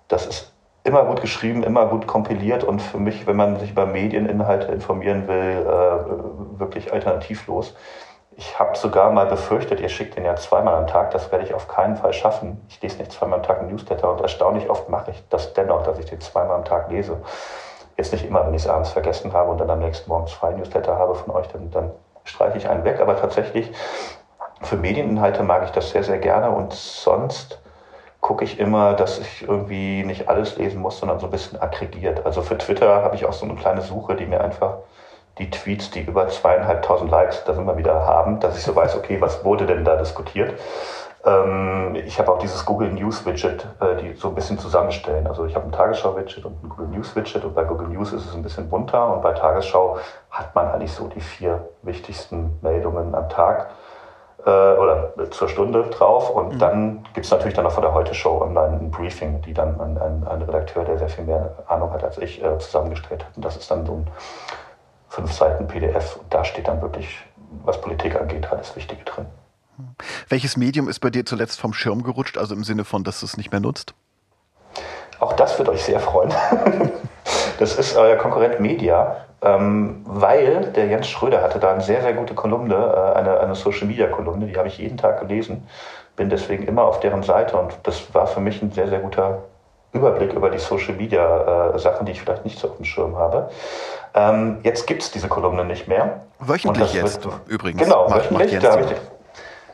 [0.09, 0.53] das ist
[0.85, 5.29] immer gut geschrieben, immer gut kompiliert und für mich, wenn man sich über Medieninhalte informieren
[5.29, 7.75] will, äh, wirklich alternativlos.
[8.41, 11.53] Ich habe sogar mal befürchtet, ihr schickt den ja zweimal am Tag, das werde ich
[11.53, 12.59] auf keinen Fall schaffen.
[12.71, 15.83] Ich lese nicht zweimal am Tag einen Newsletter und erstaunlich oft mache ich das dennoch,
[15.83, 17.19] dass ich den zweimal am Tag lese.
[17.99, 20.53] Jetzt nicht immer, wenn ich es abends vergessen habe und dann am nächsten Morgen zwei
[20.53, 21.91] Newsletter habe von euch, dann, dann
[22.25, 22.99] streiche ich einen weg.
[23.01, 23.71] Aber tatsächlich,
[24.63, 27.61] für Medieninhalte mag ich das sehr, sehr gerne und sonst
[28.23, 32.25] gucke ich immer, dass ich irgendwie nicht alles lesen muss, sondern so ein bisschen aggregiert.
[32.25, 34.79] Also für Twitter habe ich auch so eine kleine Suche, die mir einfach
[35.41, 38.97] die Tweets, die über zweieinhalbtausend Likes, da sind wir wieder haben, dass ich so weiß,
[38.97, 40.55] okay, was wurde denn da diskutiert?
[41.25, 45.27] Ähm, ich habe auch dieses Google News Widget, äh, die so ein bisschen zusammenstellen.
[45.27, 48.27] Also ich habe ein Tagesschau-Widget und ein Google News Widget und bei Google News ist
[48.27, 49.99] es ein bisschen bunter und bei Tagesschau
[50.31, 53.71] hat man eigentlich so die vier wichtigsten Meldungen am Tag
[54.47, 56.59] äh, oder zur Stunde drauf und mhm.
[56.59, 59.99] dann gibt es natürlich dann noch von der Heute-Show online ein Briefing, die dann ein,
[59.99, 63.37] ein, ein, Redakteur, der sehr viel mehr Ahnung hat als ich, äh, zusammengestellt hat.
[63.37, 64.07] Und das ist dann so ein
[65.11, 67.19] fünf Seiten PDF und da steht dann wirklich,
[67.65, 69.27] was Politik angeht, alles Wichtige drin.
[70.29, 73.27] Welches Medium ist bei dir zuletzt vom Schirm gerutscht, also im Sinne von, dass du
[73.27, 73.95] es nicht mehr nutzt?
[75.19, 76.33] Auch das wird euch sehr freuen.
[77.59, 82.15] Das ist euer Konkurrent Media, ähm, weil der Jens Schröder hatte da eine sehr, sehr
[82.15, 85.69] gute Kolumne, äh, eine, eine Social-Media-Kolumne, die habe ich jeden Tag gelesen,
[86.17, 89.43] bin deswegen immer auf deren Seite und das war für mich ein sehr, sehr guter
[89.93, 93.51] Überblick über die Social-Media-Sachen, äh, die ich vielleicht nicht so auf dem Schirm habe.
[94.15, 96.23] Ähm, jetzt gibt es diese Kolumne nicht mehr.
[96.39, 97.83] Wöchentlich jetzt wird, übrigens.
[97.83, 98.53] Genau, macht, wöchentlich.
[98.53, 98.89] Macht da habe ich,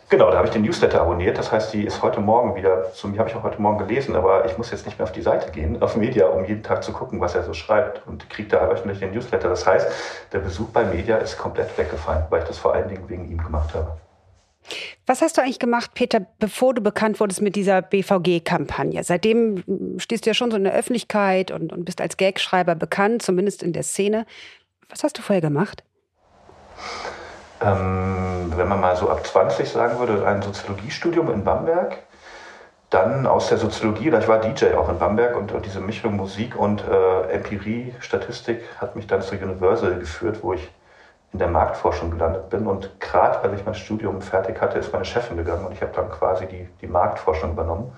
[0.09, 1.39] genau, da habe ich den Newsletter abonniert.
[1.39, 4.17] Das heißt, die ist heute Morgen wieder, zu mir habe ich auch heute Morgen gelesen,
[4.17, 6.83] aber ich muss jetzt nicht mehr auf die Seite gehen, auf Media, um jeden Tag
[6.83, 9.49] zu gucken, was er so schreibt und kriege da wöchentlich den Newsletter.
[9.49, 9.87] Das heißt,
[10.33, 13.43] der Besuch bei Media ist komplett weggefallen, weil ich das vor allen Dingen wegen ihm
[13.43, 13.97] gemacht habe.
[15.09, 19.05] Was hast du eigentlich gemacht, Peter, bevor du bekannt wurdest mit dieser BVG-Kampagne?
[19.05, 19.63] Seitdem
[19.99, 23.63] stehst du ja schon so in der Öffentlichkeit und, und bist als Gagschreiber bekannt, zumindest
[23.63, 24.27] in der Szene.
[24.89, 25.85] Was hast du vorher gemacht?
[27.63, 31.99] Ähm, wenn man mal so ab 20 sagen würde, ein Soziologiestudium in Bamberg.
[32.91, 36.57] Dann aus der Soziologie, ich war DJ auch in Bamberg und, und diese Mischung Musik
[36.57, 40.69] und äh, Empirie, Statistik hat mich dann zur Universal geführt, wo ich
[41.37, 42.67] in der Marktforschung gelandet bin.
[42.67, 45.93] Und gerade als ich mein Studium fertig hatte, ist meine Chefin gegangen und ich habe
[45.95, 47.93] dann quasi die, die Marktforschung übernommen,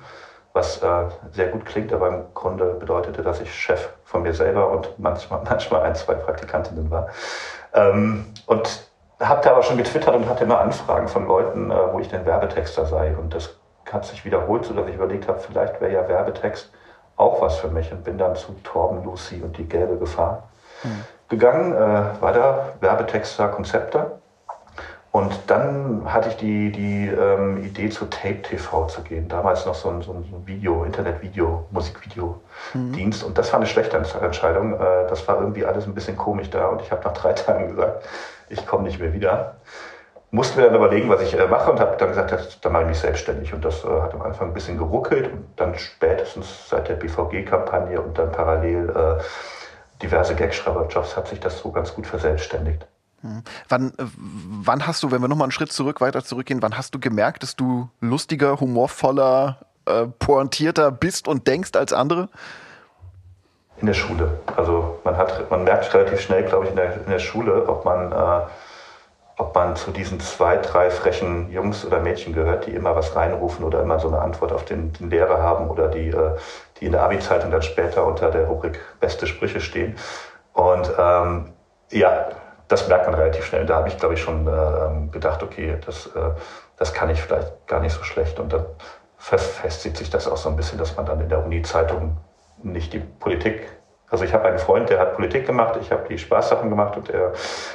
[0.54, 4.70] was äh, sehr gut klingt, aber im Grunde bedeutete, dass ich Chef von mir selber
[4.70, 7.10] und manchmal, manchmal ein, zwei Praktikantinnen war.
[7.74, 12.00] Ähm, und habe da aber schon getwittert und hatte immer Anfragen von Leuten, äh, wo
[12.00, 13.14] ich denn Werbetexter sei.
[13.16, 13.54] Und das
[13.92, 16.72] hat sich wiederholt, sodass ich überlegt habe, vielleicht wäre ja Werbetext
[17.16, 20.48] auch was für mich und bin dann zu Torben Lucy und die gelbe Gefahr.
[20.82, 24.18] Mhm gegangen, äh, war da Werbetexter, Konzepte
[25.12, 29.28] Und dann hatte ich die, die ähm, Idee, zu Tape TV zu gehen.
[29.28, 33.22] Damals noch so ein, so ein Video, Internet-Video, Musikvideo-Dienst.
[33.22, 33.28] Mhm.
[33.28, 34.74] Und das war eine schlechte Entscheidung.
[34.74, 36.68] Äh, das war irgendwie alles ein bisschen komisch da.
[36.68, 38.04] Und ich habe nach drei Tagen gesagt,
[38.48, 39.56] ich komme nicht mehr wieder.
[40.30, 42.88] Musste mir dann überlegen, was ich äh, mache und habe dann gesagt, dann mache ich
[42.88, 43.54] mich selbstständig.
[43.54, 45.32] Und das äh, hat am Anfang ein bisschen geruckelt.
[45.32, 49.22] Und dann spätestens seit der BVG-Kampagne und dann parallel äh,
[50.02, 52.86] diverse Gagschreiberjobs hat sich das so ganz gut verselbstständigt.
[53.22, 53.42] Hm.
[53.68, 56.94] Wann, äh, wann hast du, wenn wir nochmal einen Schritt zurück, weiter zurückgehen, wann hast
[56.94, 62.28] du gemerkt, dass du lustiger, humorvoller, äh, pointierter bist und denkst als andere?
[63.80, 64.40] In der Schule.
[64.56, 67.84] Also man hat, man merkt relativ schnell, glaube ich, in der, in der Schule, ob
[67.84, 68.46] man, äh,
[69.36, 73.64] ob man zu diesen zwei, drei frechen Jungs oder Mädchen gehört, die immer was reinrufen
[73.64, 76.36] oder immer so eine Antwort auf den, den Lehrer haben oder die, äh,
[76.80, 79.96] die in der Abi-Zeitung dann später unter der Rubrik beste Sprüche stehen.
[80.52, 81.52] Und ähm,
[81.90, 82.28] ja,
[82.68, 83.66] das merkt man relativ schnell.
[83.66, 86.30] Da habe ich, glaube ich, schon äh, gedacht, okay, das, äh,
[86.76, 88.38] das kann ich vielleicht gar nicht so schlecht.
[88.38, 88.66] Und dann
[89.16, 92.18] verfestigt sich das auch so ein bisschen, dass man dann in der Uni-Zeitung
[92.62, 93.68] nicht die Politik.
[94.10, 97.10] Also ich habe einen Freund, der hat Politik gemacht, ich habe die Spaßsachen gemacht und
[97.10, 97.32] er,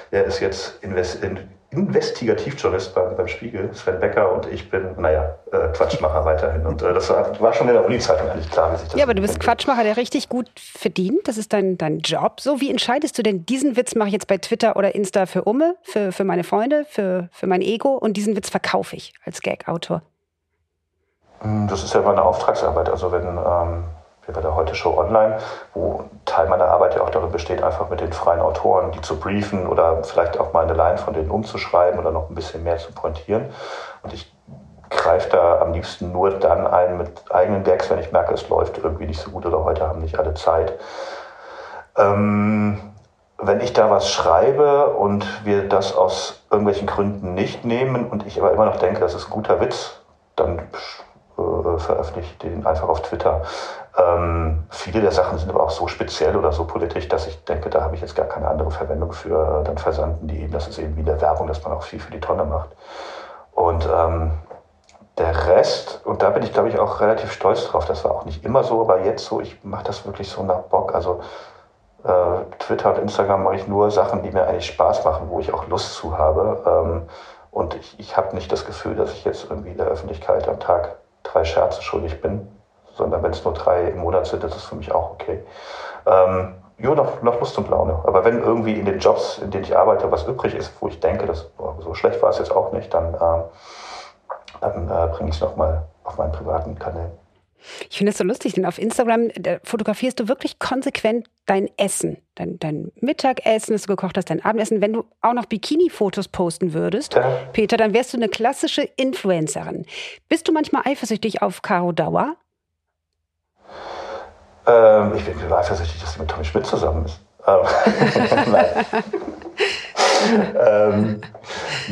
[0.09, 5.35] er ist jetzt invest, in, Investigativjournalist beim, beim Spiegel, Sven Becker, und ich bin, naja,
[5.51, 6.65] äh, Quatschmacher weiterhin.
[6.65, 9.05] Und äh, das war, war, schon in der Uni-Zeitung eigentlich klar, wie sich das Ja,
[9.05, 11.27] aber du bist Quatschmacher, der richtig gut verdient.
[11.27, 12.39] Das ist dein, dein Job.
[12.39, 15.43] So, wie entscheidest du denn, diesen Witz mache ich jetzt bei Twitter oder Insta für
[15.43, 19.41] Umme, für, für meine Freunde, für, für mein Ego und diesen Witz verkaufe ich als
[19.41, 20.01] Gag-Autor?
[21.39, 22.89] Hm, das ist ja meine Auftragsarbeit.
[22.89, 23.83] Also wenn ähm,
[24.31, 25.37] bei der Heute Show Online,
[25.73, 29.19] wo Teil meiner Arbeit ja auch darin besteht, einfach mit den freien Autoren, die zu
[29.19, 32.77] briefen oder vielleicht auch mal eine Line von denen umzuschreiben oder noch ein bisschen mehr
[32.77, 33.49] zu pointieren.
[34.01, 34.33] Und ich
[34.89, 38.77] greife da am liebsten nur dann ein mit eigenen Gags, wenn ich merke, es läuft
[38.77, 40.73] irgendwie nicht so gut oder heute haben nicht alle Zeit.
[41.97, 42.93] Ähm,
[43.37, 48.39] wenn ich da was schreibe und wir das aus irgendwelchen Gründen nicht nehmen und ich
[48.39, 49.99] aber immer noch denke, das ist ein guter Witz,
[50.35, 50.61] dann
[51.65, 53.41] äh, veröffentliche ich den einfach auf Twitter.
[53.97, 57.69] Ähm, viele der Sachen sind aber auch so speziell oder so politisch, dass ich denke,
[57.69, 59.63] da habe ich jetzt gar keine andere Verwendung für.
[59.65, 61.99] Dann versanden die eben, das ist eben wie in der Werbung, dass man auch viel
[61.99, 62.69] für die Tonne macht.
[63.51, 64.31] Und ähm,
[65.17, 68.25] der Rest, und da bin ich glaube ich auch relativ stolz drauf, das war auch
[68.25, 70.95] nicht immer so, aber jetzt so, ich mache das wirklich so nach Bock.
[70.95, 71.21] Also
[72.03, 75.53] äh, Twitter und Instagram mache ich nur Sachen, die mir eigentlich Spaß machen, wo ich
[75.53, 76.63] auch Lust zu habe.
[76.65, 77.03] Ähm,
[77.51, 80.59] und ich, ich habe nicht das Gefühl, dass ich jetzt irgendwie in der Öffentlichkeit am
[80.59, 82.47] Tag drei Scherze schuldig bin,
[82.93, 85.43] sondern wenn es nur drei im Monat sind, ist es für mich auch okay.
[86.05, 87.99] Ähm, ja, noch, noch Lust und Laune.
[88.03, 90.99] Aber wenn irgendwie in den Jobs, in denen ich arbeite, was übrig ist, wo ich
[90.99, 93.43] denke, dass, so schlecht war es jetzt auch nicht, dann, äh,
[94.61, 97.11] dann äh, bringe ich es nochmal auf meinen privaten Kanälen.
[97.89, 99.29] Ich finde es so lustig, denn auf Instagram
[99.63, 104.81] fotografierst du wirklich konsequent dein Essen, dein, dein Mittagessen, das du gekocht hast, dein Abendessen.
[104.81, 107.37] Wenn du auch noch Bikini-Fotos posten würdest, ja.
[107.53, 109.85] Peter, dann wärst du eine klassische Influencerin.
[110.29, 112.35] Bist du manchmal eifersüchtig auf Caro Dauer?
[114.65, 117.19] Ähm, ich bin eifersüchtig, dass sie mit Tommy Schmidt zusammen ist.
[117.45, 117.57] Ähm,
[118.55, 119.32] ähm,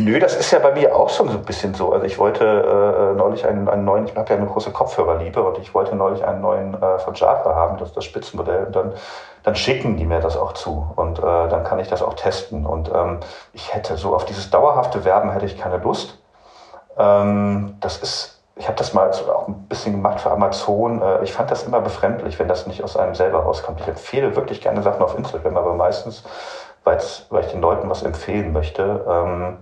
[0.04, 1.92] nö, das ist ja bei mir auch schon so ein bisschen so.
[1.92, 5.58] Also ich wollte äh, neulich einen, einen neuen, ich habe ja eine große Kopfhörerliebe und
[5.58, 8.66] ich wollte neulich einen neuen äh, von Jabra haben, das ist das Spitzenmodell.
[8.66, 8.94] Und dann,
[9.44, 12.66] dann schicken die mir das auch zu und äh, dann kann ich das auch testen.
[12.66, 13.20] Und ähm,
[13.54, 16.20] ich hätte so auf dieses dauerhafte Werben hätte ich keine Lust.
[16.98, 21.02] Ähm, das ist ich habe das mal auch ein bisschen gemacht für Amazon.
[21.02, 23.80] Äh, ich fand das immer befremdlich, wenn das nicht aus einem selber rauskommt.
[23.80, 26.24] Ich empfehle wirklich gerne Sachen auf Instagram, aber meistens
[26.84, 27.00] weil
[27.42, 29.06] ich den Leuten was empfehlen möchte.
[29.08, 29.58] Ähm,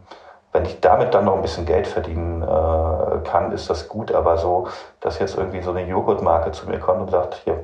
[0.52, 4.12] wenn ich damit dann noch ein bisschen Geld verdienen äh, kann, ist das gut.
[4.12, 4.68] Aber so,
[5.00, 7.64] dass jetzt irgendwie so eine Joghurtmarke zu mir kommt und sagt, hier,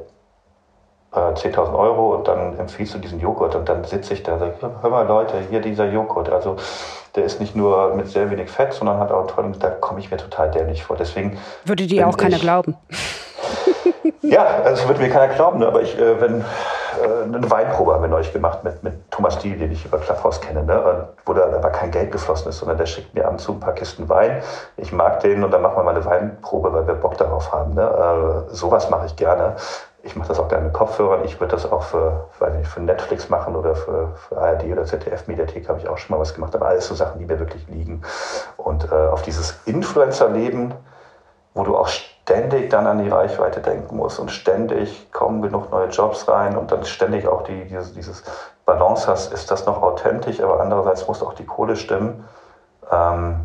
[1.15, 4.39] äh, 10.000 Euro und dann empfiehlst du diesen Joghurt und dann sitze ich da und
[4.39, 6.30] sage, hör mal Leute, hier dieser Joghurt.
[6.30, 6.58] Also
[7.15, 10.12] der ist nicht nur mit sehr wenig Fett, sondern hat auch tollen, da komme ich
[10.12, 10.95] mir total dämlich vor.
[10.95, 12.76] Deswegen würde dir auch keiner glauben.
[14.21, 16.45] ja, also würde mir keiner glauben, aber ich, äh, wenn
[17.01, 20.63] eine Weinprobe haben wir neulich gemacht mit, mit Thomas Diel, den ich über Clubhouse kenne,
[20.63, 21.08] ne?
[21.25, 23.60] wo da aber kein Geld geflossen ist, sondern der schickt mir ab und zu ein
[23.60, 24.41] paar Kisten Wein.
[24.77, 27.73] Ich mag den und dann machen wir mal eine Weinprobe, weil wir Bock darauf haben.
[27.73, 28.45] Ne?
[28.49, 29.55] Äh, sowas mache ich gerne.
[30.03, 31.23] Ich mache das auch gerne mit Kopfhörern.
[31.25, 34.86] Ich würde das auch für, weiß nicht, für Netflix machen oder für, für ARD oder
[34.86, 36.55] ZDF-Mediathek habe ich auch schon mal was gemacht.
[36.55, 38.03] Aber alles so Sachen, die mir wirklich liegen.
[38.58, 40.75] Und äh, auf dieses Influencer-Leben,
[41.55, 41.88] wo du auch
[42.25, 46.71] ständig dann an die Reichweite denken muss und ständig kommen genug neue Jobs rein und
[46.71, 48.23] dann ständig auch die, dieses, dieses
[48.65, 52.23] Balance hast, ist das noch authentisch, aber andererseits muss auch die Kohle stimmen.
[52.91, 53.41] Ähm,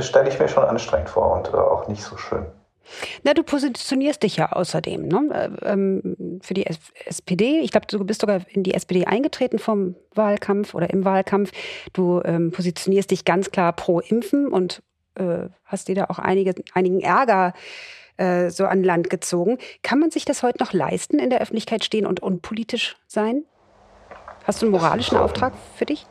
[0.00, 2.44] stelle ich mir schon anstrengend vor und äh, auch nicht so schön.
[3.22, 5.28] Na, du positionierst dich ja außerdem ne?
[5.62, 7.60] Äh, ähm, für die SPD.
[7.60, 11.52] Ich glaube, du bist sogar in die SPD eingetreten vom Wahlkampf oder im Wahlkampf.
[11.92, 14.82] Du ähm, positionierst dich ganz klar pro Impfen und
[15.20, 17.52] äh, hast dir da auch einige, einigen Ärger
[18.16, 19.58] äh, so an Land gezogen.
[19.82, 23.44] Kann man sich das heute noch leisten, in der Öffentlichkeit stehen und unpolitisch sein?
[24.44, 26.06] Hast du einen moralischen Auftrag für dich?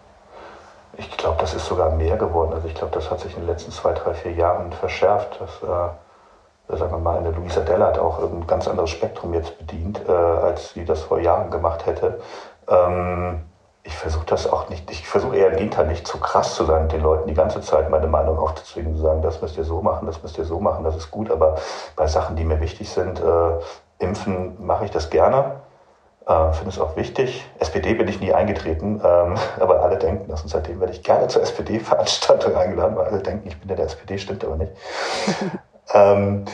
[0.97, 2.53] Ich glaube, das ist sogar mehr geworden.
[2.53, 5.39] Also ich glaube, das hat sich in den letzten zwei, drei, vier Jahren verschärft.
[5.39, 9.57] Dass, äh, sagen wir mal, eine Luisa Della hat auch ein ganz anderes Spektrum jetzt
[9.57, 12.19] bedient, äh, als sie das vor Jahren gemacht hätte.
[12.67, 13.41] Ähm,
[13.83, 16.89] ich versuche das auch nicht, ich versuche eher im Gegenteil nicht zu krass zu sein,
[16.89, 20.05] den Leuten die ganze Zeit meine Meinung aufzuzwingen, zu sagen, das müsst ihr so machen,
[20.05, 21.55] das müsst ihr so machen, das ist gut, aber
[21.95, 23.51] bei Sachen, die mir wichtig sind, äh,
[23.99, 25.61] impfen mache ich das gerne.
[26.27, 27.49] Äh, Finde es auch wichtig.
[27.59, 31.27] SPD bin ich nie eingetreten, ähm, aber alle denken das und seitdem werde ich gerne
[31.27, 34.73] zur SPD-Veranstaltung eingeladen, weil alle denken, ich bin ja der SPD, stimmt aber nicht.
[35.93, 36.45] ähm,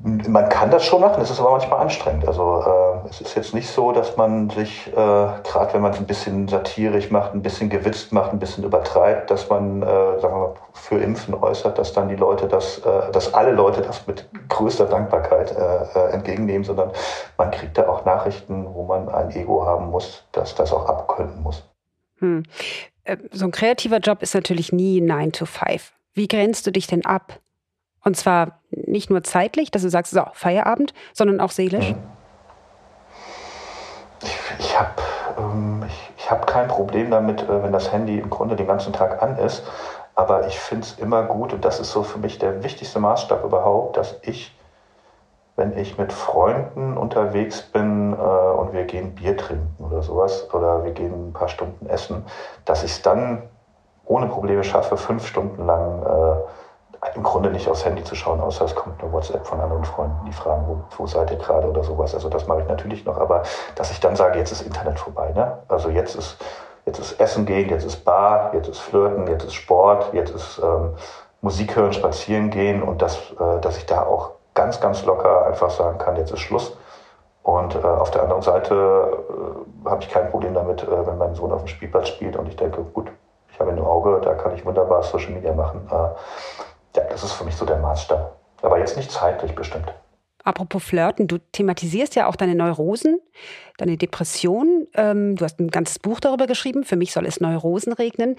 [0.00, 2.26] man kann das schon machen, es ist aber manchmal anstrengend.
[2.26, 2.62] Also
[3.04, 6.06] äh, es ist jetzt nicht so, dass man sich, äh, gerade wenn man es ein
[6.06, 9.86] bisschen satirisch macht, ein bisschen gewitzt macht, ein bisschen übertreibt, dass man, äh,
[10.20, 13.82] sagen wir mal, für Impfen äußert, dass dann die Leute das, äh, dass alle Leute
[13.82, 16.92] das mit größter Dankbarkeit äh, äh, entgegennehmen, sondern
[17.36, 21.42] man kriegt da auch Nachrichten, wo man ein Ego haben muss, dass das auch abkönnen
[21.42, 21.64] muss.
[22.18, 22.44] Hm.
[23.32, 25.92] So ein kreativer Job ist natürlich nie 9 to 5.
[26.14, 27.40] Wie grenzt du dich denn ab?
[28.04, 31.92] Und zwar nicht nur zeitlich, dass du sagst, so, Feierabend, sondern auch seelisch?
[31.92, 32.02] Mhm.
[34.22, 34.90] Ich, ich habe
[35.38, 38.92] ähm, ich, ich hab kein Problem damit, äh, wenn das Handy im Grunde den ganzen
[38.92, 39.64] Tag an ist.
[40.14, 43.44] Aber ich finde es immer gut, und das ist so für mich der wichtigste Maßstab
[43.44, 44.56] überhaupt, dass ich,
[45.54, 50.84] wenn ich mit Freunden unterwegs bin äh, und wir gehen Bier trinken oder sowas, oder
[50.84, 52.24] wir gehen ein paar Stunden essen,
[52.64, 53.44] dass ich es dann
[54.04, 56.40] ohne Probleme schaffe, fünf Stunden lang äh,
[57.14, 60.24] im Grunde nicht aufs Handy zu schauen, außer es kommt eine WhatsApp von anderen Freunden,
[60.26, 62.14] die fragen, wo, wo seid ihr gerade oder sowas.
[62.14, 63.42] Also das mache ich natürlich noch, aber
[63.74, 65.32] dass ich dann sage, jetzt ist Internet vorbei.
[65.34, 65.58] Ne?
[65.68, 66.36] Also jetzt ist,
[66.86, 70.60] jetzt ist Essen gehen, jetzt ist Bar, jetzt ist Flirten, jetzt ist Sport, jetzt ist
[70.62, 70.94] ähm,
[71.40, 75.70] Musik hören, spazieren gehen und das, äh, dass ich da auch ganz, ganz locker einfach
[75.70, 76.76] sagen kann, jetzt ist Schluss.
[77.44, 81.34] Und äh, auf der anderen Seite äh, habe ich kein Problem damit, äh, wenn mein
[81.34, 83.10] Sohn auf dem Spielplatz spielt und ich denke, gut,
[83.50, 85.88] ich habe ein Auge, da kann ich wunderbar Social Media machen.
[86.96, 88.36] Ja, das ist für mich so der Maßstab.
[88.62, 89.92] Aber jetzt nicht zeitlich bestimmt.
[90.44, 93.20] Apropos Flirten, du thematisierst ja auch deine Neurosen,
[93.76, 94.86] deine Depression.
[94.94, 96.84] Ähm, du hast ein ganzes Buch darüber geschrieben.
[96.84, 98.36] Für mich soll es Neurosen regnen.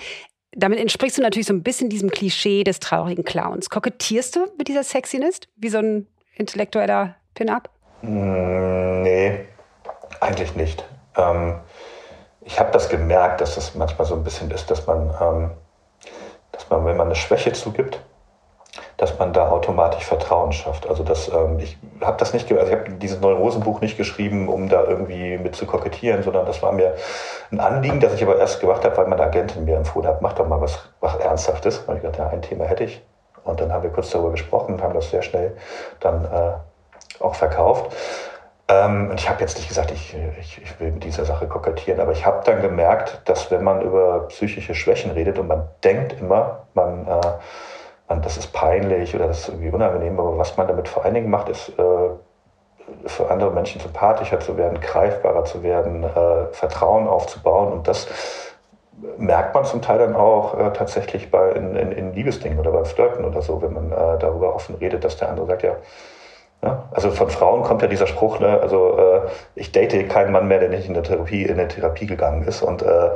[0.52, 3.70] Damit entsprichst du natürlich so ein bisschen diesem Klischee des traurigen Clowns.
[3.70, 7.70] Kokettierst du mit dieser Sexiness wie so ein intellektueller Pin-Up?
[8.02, 9.46] Mm, nee,
[10.20, 10.84] eigentlich nicht.
[11.16, 11.60] Ähm,
[12.42, 15.52] ich habe das gemerkt, dass das manchmal so ein bisschen ist, dass man, ähm,
[16.52, 18.02] dass man, wenn man eine Schwäche zugibt,
[19.00, 20.88] dass man da automatisch Vertrauen schafft.
[20.88, 24.68] Also das, ähm, ich habe das nicht, also ich habe dieses Neurosenbuch nicht geschrieben, um
[24.68, 26.96] da irgendwie mit zu kokettieren, sondern das war mir
[27.50, 30.34] ein Anliegen, das ich aber erst gemacht habe, weil meine Agentin mir empfohlen hat, mach
[30.34, 31.80] doch mal was, was Ernsthaftes.
[31.80, 33.02] Und ich dachte, ja, ein Thema hätte ich.
[33.46, 35.56] Und dann haben wir kurz darüber gesprochen und haben das sehr schnell
[36.02, 37.96] dann äh, auch verkauft.
[38.68, 42.02] Ähm, und ich habe jetzt nicht gesagt, ich, ich, ich will mit dieser Sache kokettieren,
[42.02, 46.20] aber ich habe dann gemerkt, dass wenn man über psychische Schwächen redet und man denkt
[46.20, 47.22] immer, man äh,
[48.18, 51.30] das ist peinlich oder das ist irgendwie unangenehm, aber was man damit vor allen Dingen
[51.30, 52.10] macht, ist äh,
[53.06, 57.72] für andere Menschen sympathischer zu werden, greifbarer zu werden, äh, Vertrauen aufzubauen.
[57.72, 58.08] Und das
[59.18, 62.86] merkt man zum Teil dann auch äh, tatsächlich bei in, in, in, Liebesdingen oder beim
[62.86, 65.76] Flirten oder so, wenn man äh, darüber offen redet, dass der andere sagt, ja,
[66.62, 70.60] also von Frauen kommt ja dieser Spruch, ne, also äh, ich date keinen Mann mehr,
[70.60, 72.62] der nicht in der Therapie, in der Therapie gegangen ist.
[72.62, 73.08] Und äh,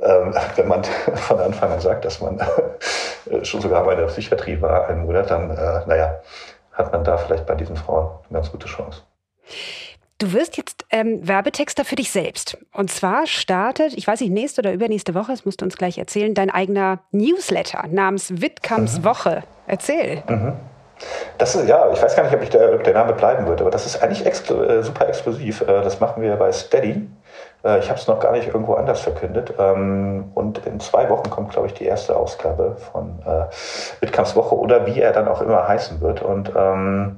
[0.00, 0.82] äh, wenn man
[1.14, 2.40] von Anfang an sagt, dass man
[3.30, 6.20] äh, schon sogar bei der Psychiatrie war, einen Monat, dann, äh, naja,
[6.72, 9.02] hat man da vielleicht bei diesen Frauen eine ganz gute Chance.
[10.18, 12.56] Du wirst jetzt ähm, Werbetexter für dich selbst.
[12.72, 15.98] Und zwar startet, ich weiß nicht, nächste oder übernächste Woche, das musst du uns gleich
[15.98, 19.04] erzählen, dein eigener Newsletter namens Wittkamps mhm.
[19.04, 19.42] Woche.
[19.66, 20.22] Erzähl.
[20.26, 20.54] Mhm.
[21.38, 23.60] Das ist, ja, ich weiß gar nicht, ob, ich der, ob der Name bleiben wird,
[23.60, 25.60] aber das ist eigentlich exklu äh, super exklusiv.
[25.62, 27.08] Äh, das machen wir bei Steady.
[27.64, 29.52] Äh, ich habe es noch gar nicht irgendwo anders verkündet.
[29.58, 33.44] Ähm, und in zwei Wochen kommt, glaube ich, die erste Ausgabe von äh,
[34.00, 36.22] Wittkamps Woche oder wie er dann auch immer heißen wird.
[36.22, 37.16] Und ähm,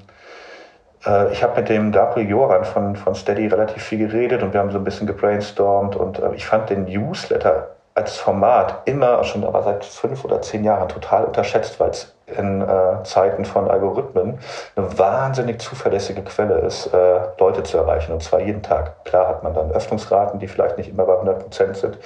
[1.07, 4.61] äh, ich habe mit dem Gabriel Joran von, von Steady relativ viel geredet und wir
[4.61, 9.63] haben so ein bisschen gebrainstormt und ich fand den Newsletter als Format immer schon aber
[9.65, 14.39] seit fünf oder zehn Jahren total unterschätzt, weil es in äh, Zeiten von Algorithmen
[14.77, 18.13] eine wahnsinnig zuverlässige Quelle ist, äh, Leute zu erreichen.
[18.13, 19.05] Und zwar jeden Tag.
[19.05, 21.99] Klar hat man dann Öffnungsraten, die vielleicht nicht immer bei 100 Prozent sind,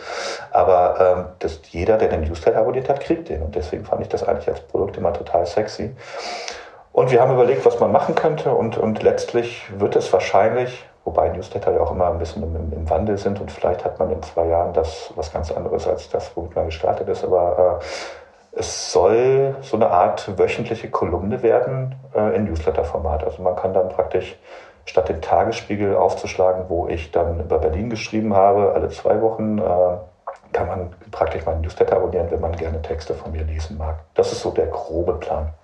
[0.50, 3.42] aber ähm, das, jeder, der den Newsletter abonniert hat, kriegt den.
[3.42, 5.94] Und deswegen fand ich das eigentlich als Produkt immer total sexy.
[6.92, 11.28] Und wir haben überlegt, was man machen könnte und, und letztlich wird es wahrscheinlich, wobei
[11.28, 14.22] Newsletter ja auch immer ein bisschen im, im, Wandel sind und vielleicht hat man in
[14.22, 18.92] zwei Jahren das was ganz anderes als das, womit man gestartet ist, aber äh, es
[18.92, 23.24] soll so eine Art wöchentliche Kolumne werden äh, in Newsletter-Format.
[23.24, 24.38] Also man kann dann praktisch
[24.84, 29.62] statt den Tagesspiegel aufzuschlagen, wo ich dann über Berlin geschrieben habe, alle zwei Wochen, äh,
[30.52, 34.00] kann man praktisch meinen Newsletter abonnieren, wenn man gerne Texte von mir lesen mag.
[34.14, 35.54] Das ist so der grobe Plan.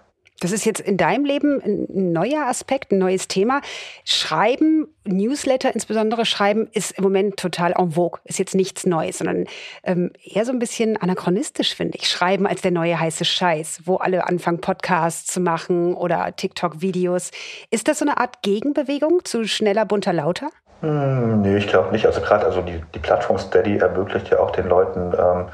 [0.41, 3.61] Das ist jetzt in deinem Leben ein neuer Aspekt, ein neues Thema.
[4.05, 8.21] Schreiben, Newsletter insbesondere schreiben, ist im Moment total en vogue.
[8.25, 9.47] Ist jetzt nichts Neues, sondern
[9.83, 12.09] ähm, eher so ein bisschen anachronistisch, finde ich.
[12.09, 17.33] Schreiben als der neue heiße Scheiß, wo alle anfangen, Podcasts zu machen oder TikTok-Videos.
[17.71, 20.51] Ist das so eine Art Gegenbewegung zu schneller, bunter, lauter?
[20.81, 22.07] Hm, nee, ich glaube nicht.
[22.07, 25.49] Also gerade also die, die Plattform Steady ermöglicht ja auch den Leuten, ähm,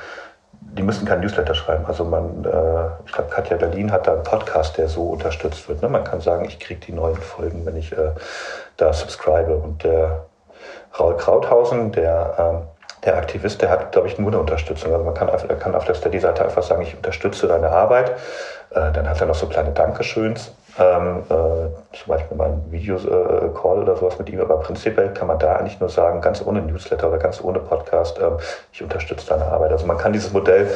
[0.77, 1.87] die müssen kein Newsletter schreiben.
[1.87, 5.83] Also man, äh, ich glaube, Katja Berlin hat da einen Podcast, der so unterstützt wird.
[5.83, 5.89] Ne?
[5.89, 8.11] Man kann sagen, ich kriege die neuen Folgen, wenn ich äh,
[8.77, 9.57] da subscribe.
[9.57, 10.27] Und der
[10.99, 12.63] Raul Krauthausen, der, ähm,
[13.05, 14.93] der Aktivist, der hat, glaube ich, nur eine Unterstützung.
[14.93, 18.11] Also man kann, kann auf der Steady-Seite einfach sagen, ich unterstütze deine Arbeit.
[18.71, 23.79] Äh, dann hat er noch so kleine Dankeschöns ähm, äh, zum Beispiel mal ein Video-Call
[23.79, 26.63] äh, oder sowas mit ihm, aber prinzipiell kann man da eigentlich nur sagen, ganz ohne
[26.63, 28.39] Newsletter oder ganz ohne Podcast, ähm,
[28.73, 29.73] ich unterstütze deine Arbeit.
[29.73, 30.71] Also man kann dieses Modell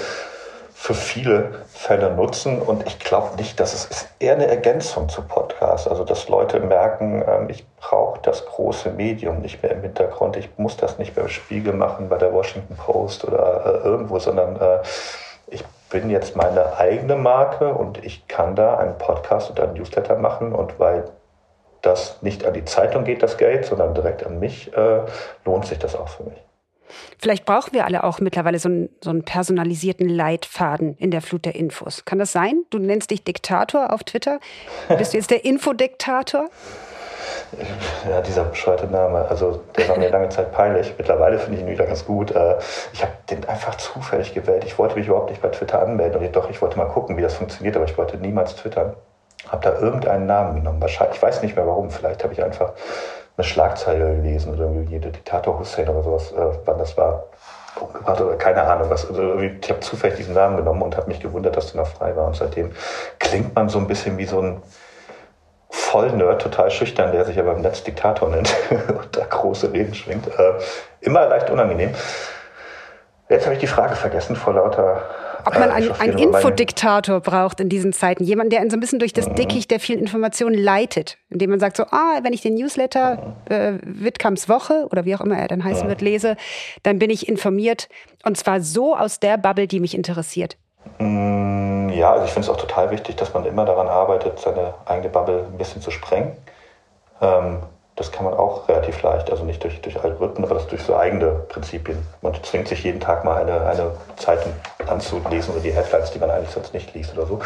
[0.80, 5.22] für viele Fälle nutzen und ich glaube nicht, dass es ist eher eine Ergänzung zu
[5.22, 10.36] Podcasts, also dass Leute merken, ähm, ich brauche das große Medium nicht mehr im Hintergrund,
[10.36, 14.54] ich muss das nicht beim Spiegel machen, bei der Washington Post oder äh, irgendwo, sondern
[14.60, 14.78] äh,
[15.48, 20.16] ich bin jetzt meine eigene Marke und ich kann da einen Podcast oder einen Newsletter
[20.16, 21.04] machen und weil
[21.82, 25.00] das nicht an die Zeitung geht, das Geld, sondern direkt an mich, äh,
[25.44, 26.38] lohnt sich das auch für mich.
[27.18, 31.44] Vielleicht brauchen wir alle auch mittlerweile so einen, so einen personalisierten Leitfaden in der Flut
[31.44, 32.04] der Infos.
[32.04, 32.64] Kann das sein?
[32.70, 34.40] Du nennst dich Diktator auf Twitter.
[34.96, 36.48] Bist du jetzt der Infodiktator?
[38.08, 40.94] Ja, dieser bescheuerte Name, also der war mir lange Zeit peinlich.
[40.98, 42.30] Mittlerweile finde ich ihn wieder ganz gut.
[42.30, 42.56] Äh,
[42.92, 44.64] ich habe den einfach zufällig gewählt.
[44.64, 46.24] Ich wollte mich überhaupt nicht bei Twitter anmelden.
[46.24, 48.94] Und doch, ich wollte mal gucken, wie das funktioniert, aber ich wollte niemals twittern.
[49.48, 50.80] Habe da irgendeinen Namen genommen.
[50.80, 51.90] Wahrscheinlich, ich weiß nicht mehr warum.
[51.90, 52.72] Vielleicht habe ich einfach
[53.36, 57.24] eine Schlagzeile gelesen oder irgendwie Diktator Hussein oder sowas, äh, wann das war.
[57.80, 59.08] Umgebracht oder keine Ahnung was.
[59.08, 62.16] Also ich habe zufällig diesen Namen genommen und habe mich gewundert, dass der noch frei
[62.16, 62.26] war.
[62.26, 62.72] Und seitdem
[63.20, 64.62] klingt man so ein bisschen wie so ein
[65.70, 68.54] Vollnerd, total schüchtern, der sich aber im Netz Diktator nennt
[68.88, 70.26] und da große Reden schwingt.
[70.26, 70.54] Äh,
[71.00, 71.94] immer leicht unangenehm.
[73.28, 75.02] Jetzt habe ich die Frage vergessen vor lauter.
[75.44, 78.24] Ob man äh, einen Infodiktator braucht in diesen Zeiten.
[78.24, 79.34] Jemand, der einen so ein bisschen durch das mhm.
[79.34, 81.18] Dickicht der vielen Informationen leitet.
[81.28, 83.54] Indem man sagt so, ah, wenn ich den Newsletter mhm.
[83.54, 85.90] äh, Wittkamps Woche oder wie auch immer er dann heißen mhm.
[85.90, 86.36] wird, lese,
[86.82, 87.88] dann bin ich informiert.
[88.24, 90.56] Und zwar so aus der Bubble, die mich interessiert.
[90.98, 94.74] Mm, ja, also ich finde es auch total wichtig, dass man immer daran arbeitet, seine
[94.86, 96.36] eigene Bubble ein bisschen zu sprengen.
[97.20, 97.62] Ähm,
[97.96, 100.96] das kann man auch relativ leicht, also nicht durch, durch Algorithmen, aber das durch so
[100.96, 102.06] eigene Prinzipien.
[102.22, 104.52] Man zwingt sich jeden Tag mal eine, eine Zeitung
[104.86, 107.40] anzulesen oder die Headlines, die man eigentlich sonst nicht liest oder so.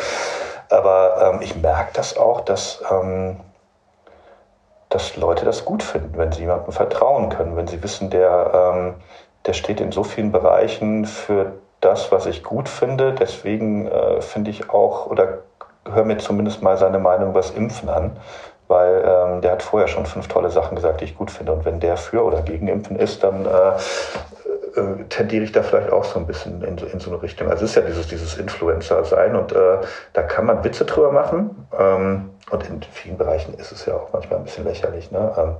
[0.69, 3.41] Aber ähm, ich merke das auch, dass, ähm,
[4.91, 8.95] dass Leute das gut finden, wenn sie jemandem vertrauen können, wenn sie wissen, der, ähm,
[9.47, 11.53] der steht in so vielen Bereichen für
[11.83, 13.13] das, was ich gut finde.
[13.13, 15.41] Deswegen äh, finde ich auch oder
[15.85, 18.17] höre mir zumindest mal seine Meinung über das Impfen an,
[18.69, 21.53] weil ähm, der hat vorher schon fünf tolle Sachen gesagt, die ich gut finde.
[21.53, 25.93] Und wenn der für oder gegen Impfen ist, dann äh, äh, tendiere ich da vielleicht
[25.93, 27.51] auch so ein bisschen in, in so eine Richtung.
[27.51, 29.79] Also es ist ja dieses, dieses Influencer-Sein und äh,
[30.13, 31.67] da kann man Witze drüber machen.
[31.79, 35.33] Ähm, und in vielen Bereichen ist es ja auch manchmal ein bisschen lächerlich, ne?
[35.37, 35.57] Ähm,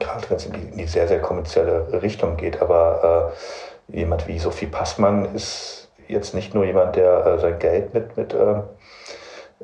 [0.00, 2.60] gerade wenn es in, in die, sehr, sehr kommerzielle Richtung geht.
[2.60, 7.94] Aber äh, jemand wie Sophie Passmann ist jetzt nicht nur jemand, der äh, sein Geld
[7.94, 8.60] mit, mit, äh,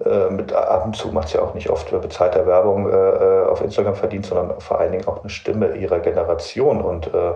[0.05, 3.47] äh mit ab und zu macht es ja auch nicht oft bezahlter Werbung äh, äh,
[3.47, 7.33] auf Instagram verdient, sondern vor allen Dingen auch eine Stimme ihrer Generation und äh,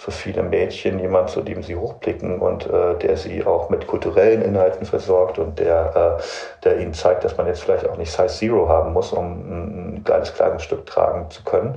[0.00, 4.40] für viele Mädchen jemand, zu dem sie hochblicken und äh, der sie auch mit kulturellen
[4.40, 6.22] Inhalten versorgt und der, äh,
[6.64, 10.04] der ihnen zeigt, dass man jetzt vielleicht auch nicht Size Zero haben muss, um ein
[10.04, 11.74] geiles Kleidungsstück tragen zu können.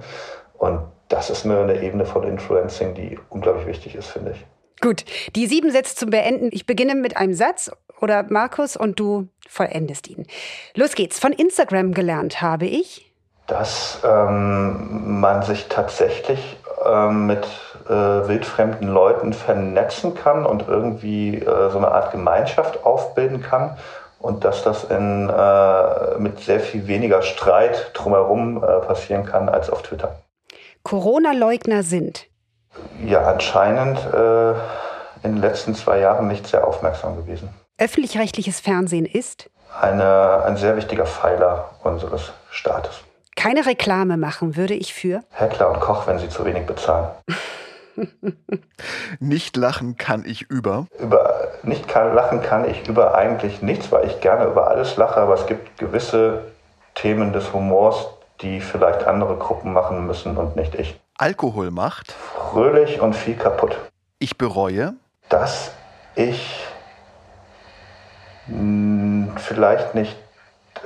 [0.57, 4.45] Und das ist eine, eine Ebene von Influencing, die unglaublich wichtig ist, finde ich.
[4.83, 5.05] Gut,
[5.37, 6.49] die sieben Sätze zum Beenden.
[6.51, 7.71] Ich beginne mit einem Satz
[8.01, 10.27] oder Markus und du vollendest ihn.
[10.75, 11.19] Los geht's.
[11.19, 13.09] Von Instagram gelernt habe ich,
[13.47, 17.47] dass ähm, man sich tatsächlich ähm, mit
[17.85, 23.77] äh, wildfremden Leuten vernetzen kann und irgendwie äh, so eine Art Gemeinschaft aufbilden kann
[24.19, 29.69] und dass das in, äh, mit sehr viel weniger Streit drumherum äh, passieren kann als
[29.69, 30.17] auf Twitter.
[30.83, 32.27] Corona-Leugner sind?
[33.05, 34.51] Ja, anscheinend äh,
[35.23, 37.49] in den letzten zwei Jahren nicht sehr aufmerksam gewesen.
[37.77, 39.49] Öffentlich-rechtliches Fernsehen ist?
[39.81, 43.01] eine, ein sehr wichtiger Pfeiler unseres Staates.
[43.35, 45.21] Keine Reklame machen würde ich für?
[45.31, 47.09] Heckler und Koch, wenn sie zu wenig bezahlen.
[49.19, 50.85] nicht lachen kann ich über.
[50.99, 55.19] Über nicht kann, lachen kann ich über eigentlich nichts, weil ich gerne über alles lache,
[55.19, 56.43] aber es gibt gewisse
[56.95, 58.07] Themen des Humors,
[58.41, 60.99] die vielleicht andere Gruppen machen müssen und nicht ich.
[61.17, 63.77] Alkohol macht fröhlich und viel kaputt.
[64.19, 64.93] Ich bereue,
[65.29, 65.71] dass
[66.15, 66.65] ich
[69.37, 70.15] vielleicht nicht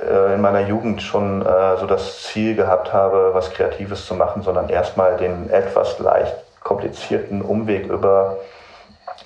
[0.02, 4.42] äh, in meiner Jugend schon äh, so das Ziel gehabt habe, was Kreatives zu machen,
[4.42, 8.36] sondern erstmal den etwas leicht komplizierten Umweg über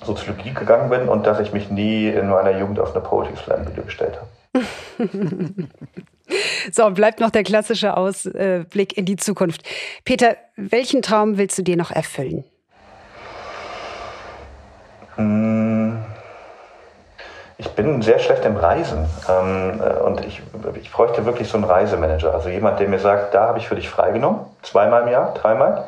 [0.03, 3.65] Soziologie gegangen bin und dass ich mich nie in meiner Jugend auf eine Poetry Slam
[3.65, 4.29] Bühne gestellt habe.
[6.71, 9.63] so, bleibt noch der klassische Ausblick in die Zukunft.
[10.05, 12.43] Peter, welchen Traum willst du dir noch erfüllen?
[15.15, 16.03] Hm,
[17.57, 20.41] ich bin sehr schlecht im Reisen ähm, äh, und ich,
[20.81, 23.75] ich bräuchte wirklich so einen Reisemanager, also jemand, der mir sagt, da habe ich für
[23.75, 25.85] dich freigenommen, zweimal im Jahr, dreimal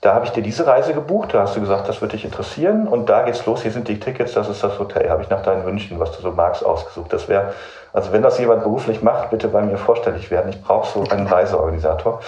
[0.00, 2.86] da habe ich dir diese Reise gebucht, da hast du gesagt, das würde dich interessieren
[2.86, 5.42] und da geht's los, hier sind die Tickets, das ist das Hotel, habe ich nach
[5.42, 7.12] deinen Wünschen, was du so magst, ausgesucht.
[7.12, 7.52] Das wäre,
[7.92, 10.50] also wenn das jemand beruflich macht, bitte bei mir vorstellig werden.
[10.50, 12.20] Ich brauche so einen Reiseorganisator.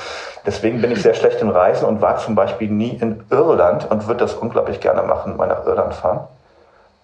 [0.45, 4.09] Deswegen bin ich sehr schlecht im Reisen und war zum Beispiel nie in Irland und
[4.09, 6.27] würde das unglaublich gerne machen, mal nach Irland fahren,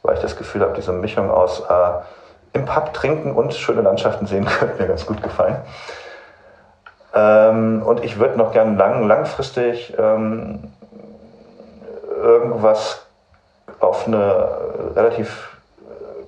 [0.02, 4.26] weil ich das Gefühl habe, diese Mischung aus äh, im Pub trinken und schöne Landschaften
[4.26, 5.58] sehen könnte mir ganz gut gefallen.
[7.16, 10.70] Ähm, und ich würde noch gern lang, langfristig ähm,
[12.22, 13.06] irgendwas
[13.80, 14.48] auf eine
[14.94, 15.56] relativ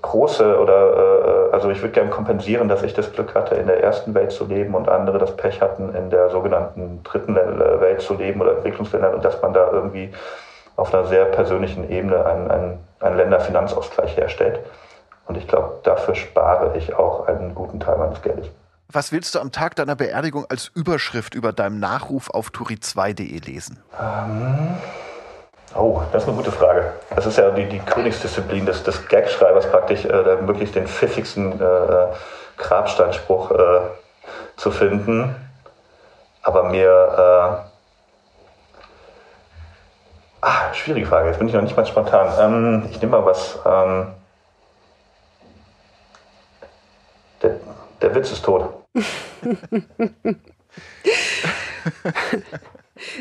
[0.01, 3.83] große oder äh, also ich würde gerne kompensieren, dass ich das Glück hatte, in der
[3.83, 8.15] ersten Welt zu leben und andere das Pech hatten, in der sogenannten dritten Welt zu
[8.15, 10.13] leben oder Entwicklungsländern und dass man da irgendwie
[10.77, 14.61] auf einer sehr persönlichen Ebene einen, einen, einen Länderfinanzausgleich herstellt.
[15.27, 18.49] Und ich glaube, dafür spare ich auch einen guten Teil meines Geldes.
[18.91, 23.83] Was willst du am Tag deiner Beerdigung als Überschrift über deinem Nachruf auf turi2.de lesen?
[24.01, 24.79] Ähm,
[25.75, 26.95] oh, das ist eine gute Frage.
[27.15, 32.07] Das ist ja die, die Königsdisziplin des, des Gagschreibers praktisch, äh, möglichst den pfiffigsten äh,
[32.57, 33.81] Grabsteinspruch äh,
[34.57, 35.37] zu finden.
[36.43, 37.65] Aber mir...
[37.65, 37.69] Äh,
[40.41, 41.29] Ah, schwierige Frage.
[41.29, 42.33] Jetzt bin ich noch nicht mal spontan.
[42.39, 43.59] Ähm, ich nehme mal was.
[43.67, 44.15] Ähm,
[47.43, 47.57] der,
[48.01, 48.78] der Witz ist tot.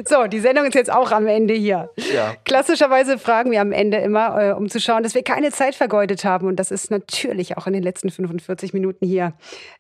[0.08, 1.90] So, die Sendung ist jetzt auch am Ende hier.
[2.14, 2.36] Ja.
[2.46, 6.26] Klassischerweise fragen wir am Ende immer, äh, um zu schauen, dass wir keine Zeit vergeudet
[6.26, 6.48] haben.
[6.48, 9.34] Und das ist natürlich auch in den letzten 45 Minuten hier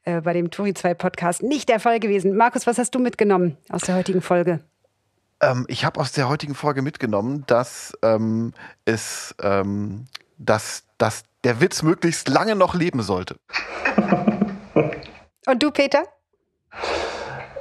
[0.03, 2.35] äh, bei dem Turi 2 Podcast nicht der Fall gewesen.
[2.35, 4.59] Markus, was hast du mitgenommen aus der heutigen Folge?
[5.41, 8.53] Ähm, ich habe aus der heutigen Folge mitgenommen, dass ähm,
[8.85, 10.05] es, ähm,
[10.37, 13.35] dass, dass der Witz möglichst lange noch leben sollte.
[15.47, 15.99] Und du, Peter?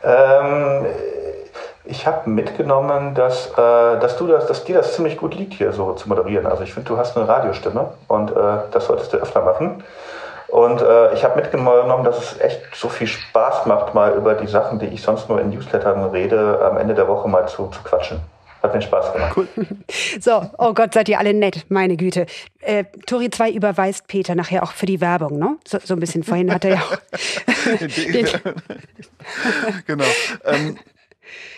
[0.03, 0.87] Ähm,
[1.85, 5.73] ich habe mitgenommen, dass, äh, dass, du das, dass dir das ziemlich gut liegt, hier
[5.73, 6.47] so zu moderieren.
[6.47, 8.35] Also ich finde, du hast eine Radiostimme und äh,
[8.73, 9.85] das solltest du öfter machen.
[10.49, 14.49] Und äh, ich habe mitgenommen, dass es echt so viel Spaß macht, mal über die
[14.49, 17.83] Sachen, die ich sonst nur in Newslettern rede, am Ende der Woche mal zu, zu
[17.85, 18.21] quatschen.
[18.67, 19.37] Hat mir Spaß gemacht.
[19.37, 19.47] Cool.
[20.21, 22.27] So, oh Gott, seid ihr alle nett, meine Güte.
[22.61, 25.57] Äh, Tori 2 überweist Peter nachher auch für die Werbung, ne?
[25.65, 26.97] So, so ein bisschen vorhin hat er ja auch.
[29.87, 30.05] genau.
[30.45, 30.77] Ähm,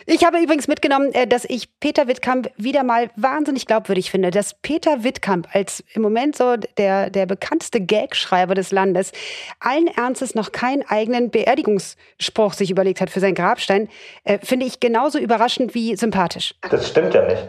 [0.07, 4.55] ich habe übrigens mitgenommen, äh, dass ich Peter Wittkamp wieder mal wahnsinnig glaubwürdig finde, dass
[4.55, 9.13] Peter Wittkamp als im Moment so der, der bekannteste Gagschreiber des Landes
[9.61, 13.89] allen Ernstes noch keinen eigenen Beerdigungsspruch sich überlegt hat für seinen Grabstein,
[14.25, 16.55] äh, finde ich genauso überraschend wie sympathisch.
[16.71, 17.49] Das stimmt ja nicht.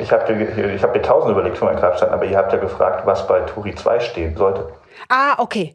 [0.00, 0.32] Ich habe
[0.76, 3.40] ich hab mir tausend überlegt für meinen Grabstein, aber ihr habt ja gefragt, was bei
[3.40, 4.72] Turi 2 stehen sollte.
[5.08, 5.74] Ah, okay.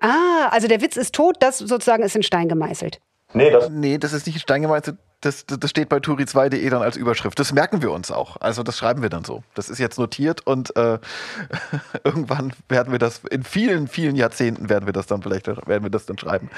[0.00, 3.00] Ah, also der Witz ist tot, das sozusagen ist in Stein gemeißelt.
[3.32, 6.82] Nee, das, nee, das ist nicht in Stein gemeißelt das, das steht bei turi2.de dann
[6.82, 7.40] als Überschrift.
[7.40, 8.36] Das merken wir uns auch.
[8.40, 9.42] Also das schreiben wir dann so.
[9.54, 11.00] Das ist jetzt notiert und äh,
[12.04, 15.90] irgendwann werden wir das, in vielen, vielen Jahrzehnten werden wir das dann vielleicht, werden wir
[15.90, 16.50] das dann schreiben.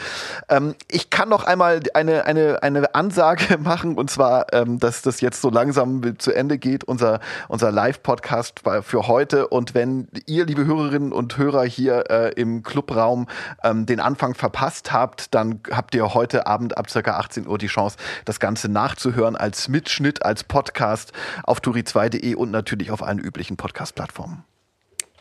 [0.50, 5.22] Ähm, ich kann noch einmal eine, eine, eine Ansage machen und zwar, ähm, dass das
[5.22, 9.48] jetzt so langsam zu Ende geht, unser, unser Live-Podcast für heute.
[9.48, 13.26] Und wenn ihr, liebe Hörerinnen und Hörer hier äh, im Clubraum
[13.64, 17.68] ähm, den Anfang verpasst habt, dann habt ihr heute Abend ab circa 18 Uhr die
[17.68, 17.96] Chance,
[18.26, 21.12] das Ganze Ganze nachzuhören als Mitschnitt, als Podcast
[21.44, 24.42] auf turi2.de und natürlich auf allen üblichen Podcast-Plattformen.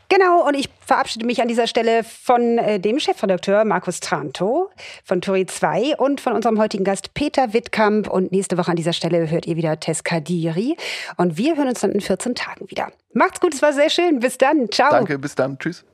[0.10, 4.72] Genau, und ich verabschiede mich an dieser Stelle von äh, dem Chefredakteur Markus Tranto
[5.04, 8.10] von Turi 2 und von unserem heutigen Gast Peter Wittkamp.
[8.10, 10.76] Und nächste Woche an dieser Stelle hört ihr wieder Tess Kadiri.
[11.18, 12.88] Und wir hören uns dann in 14 Tagen wieder.
[13.14, 14.22] Macht's gut, es war sehr schön.
[14.22, 14.72] Bis dann.
[14.72, 14.90] Ciao.
[14.90, 15.60] Danke, bis dann.
[15.60, 15.86] Tschüss.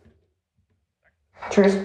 [1.49, 1.75] Tschüss.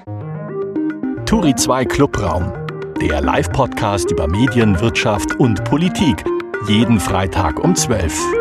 [1.26, 2.52] Turi 2 Clubraum,
[3.00, 6.22] der Live-Podcast über Medien, Wirtschaft und Politik.
[6.68, 8.39] Jeden Freitag um 12 Uhr.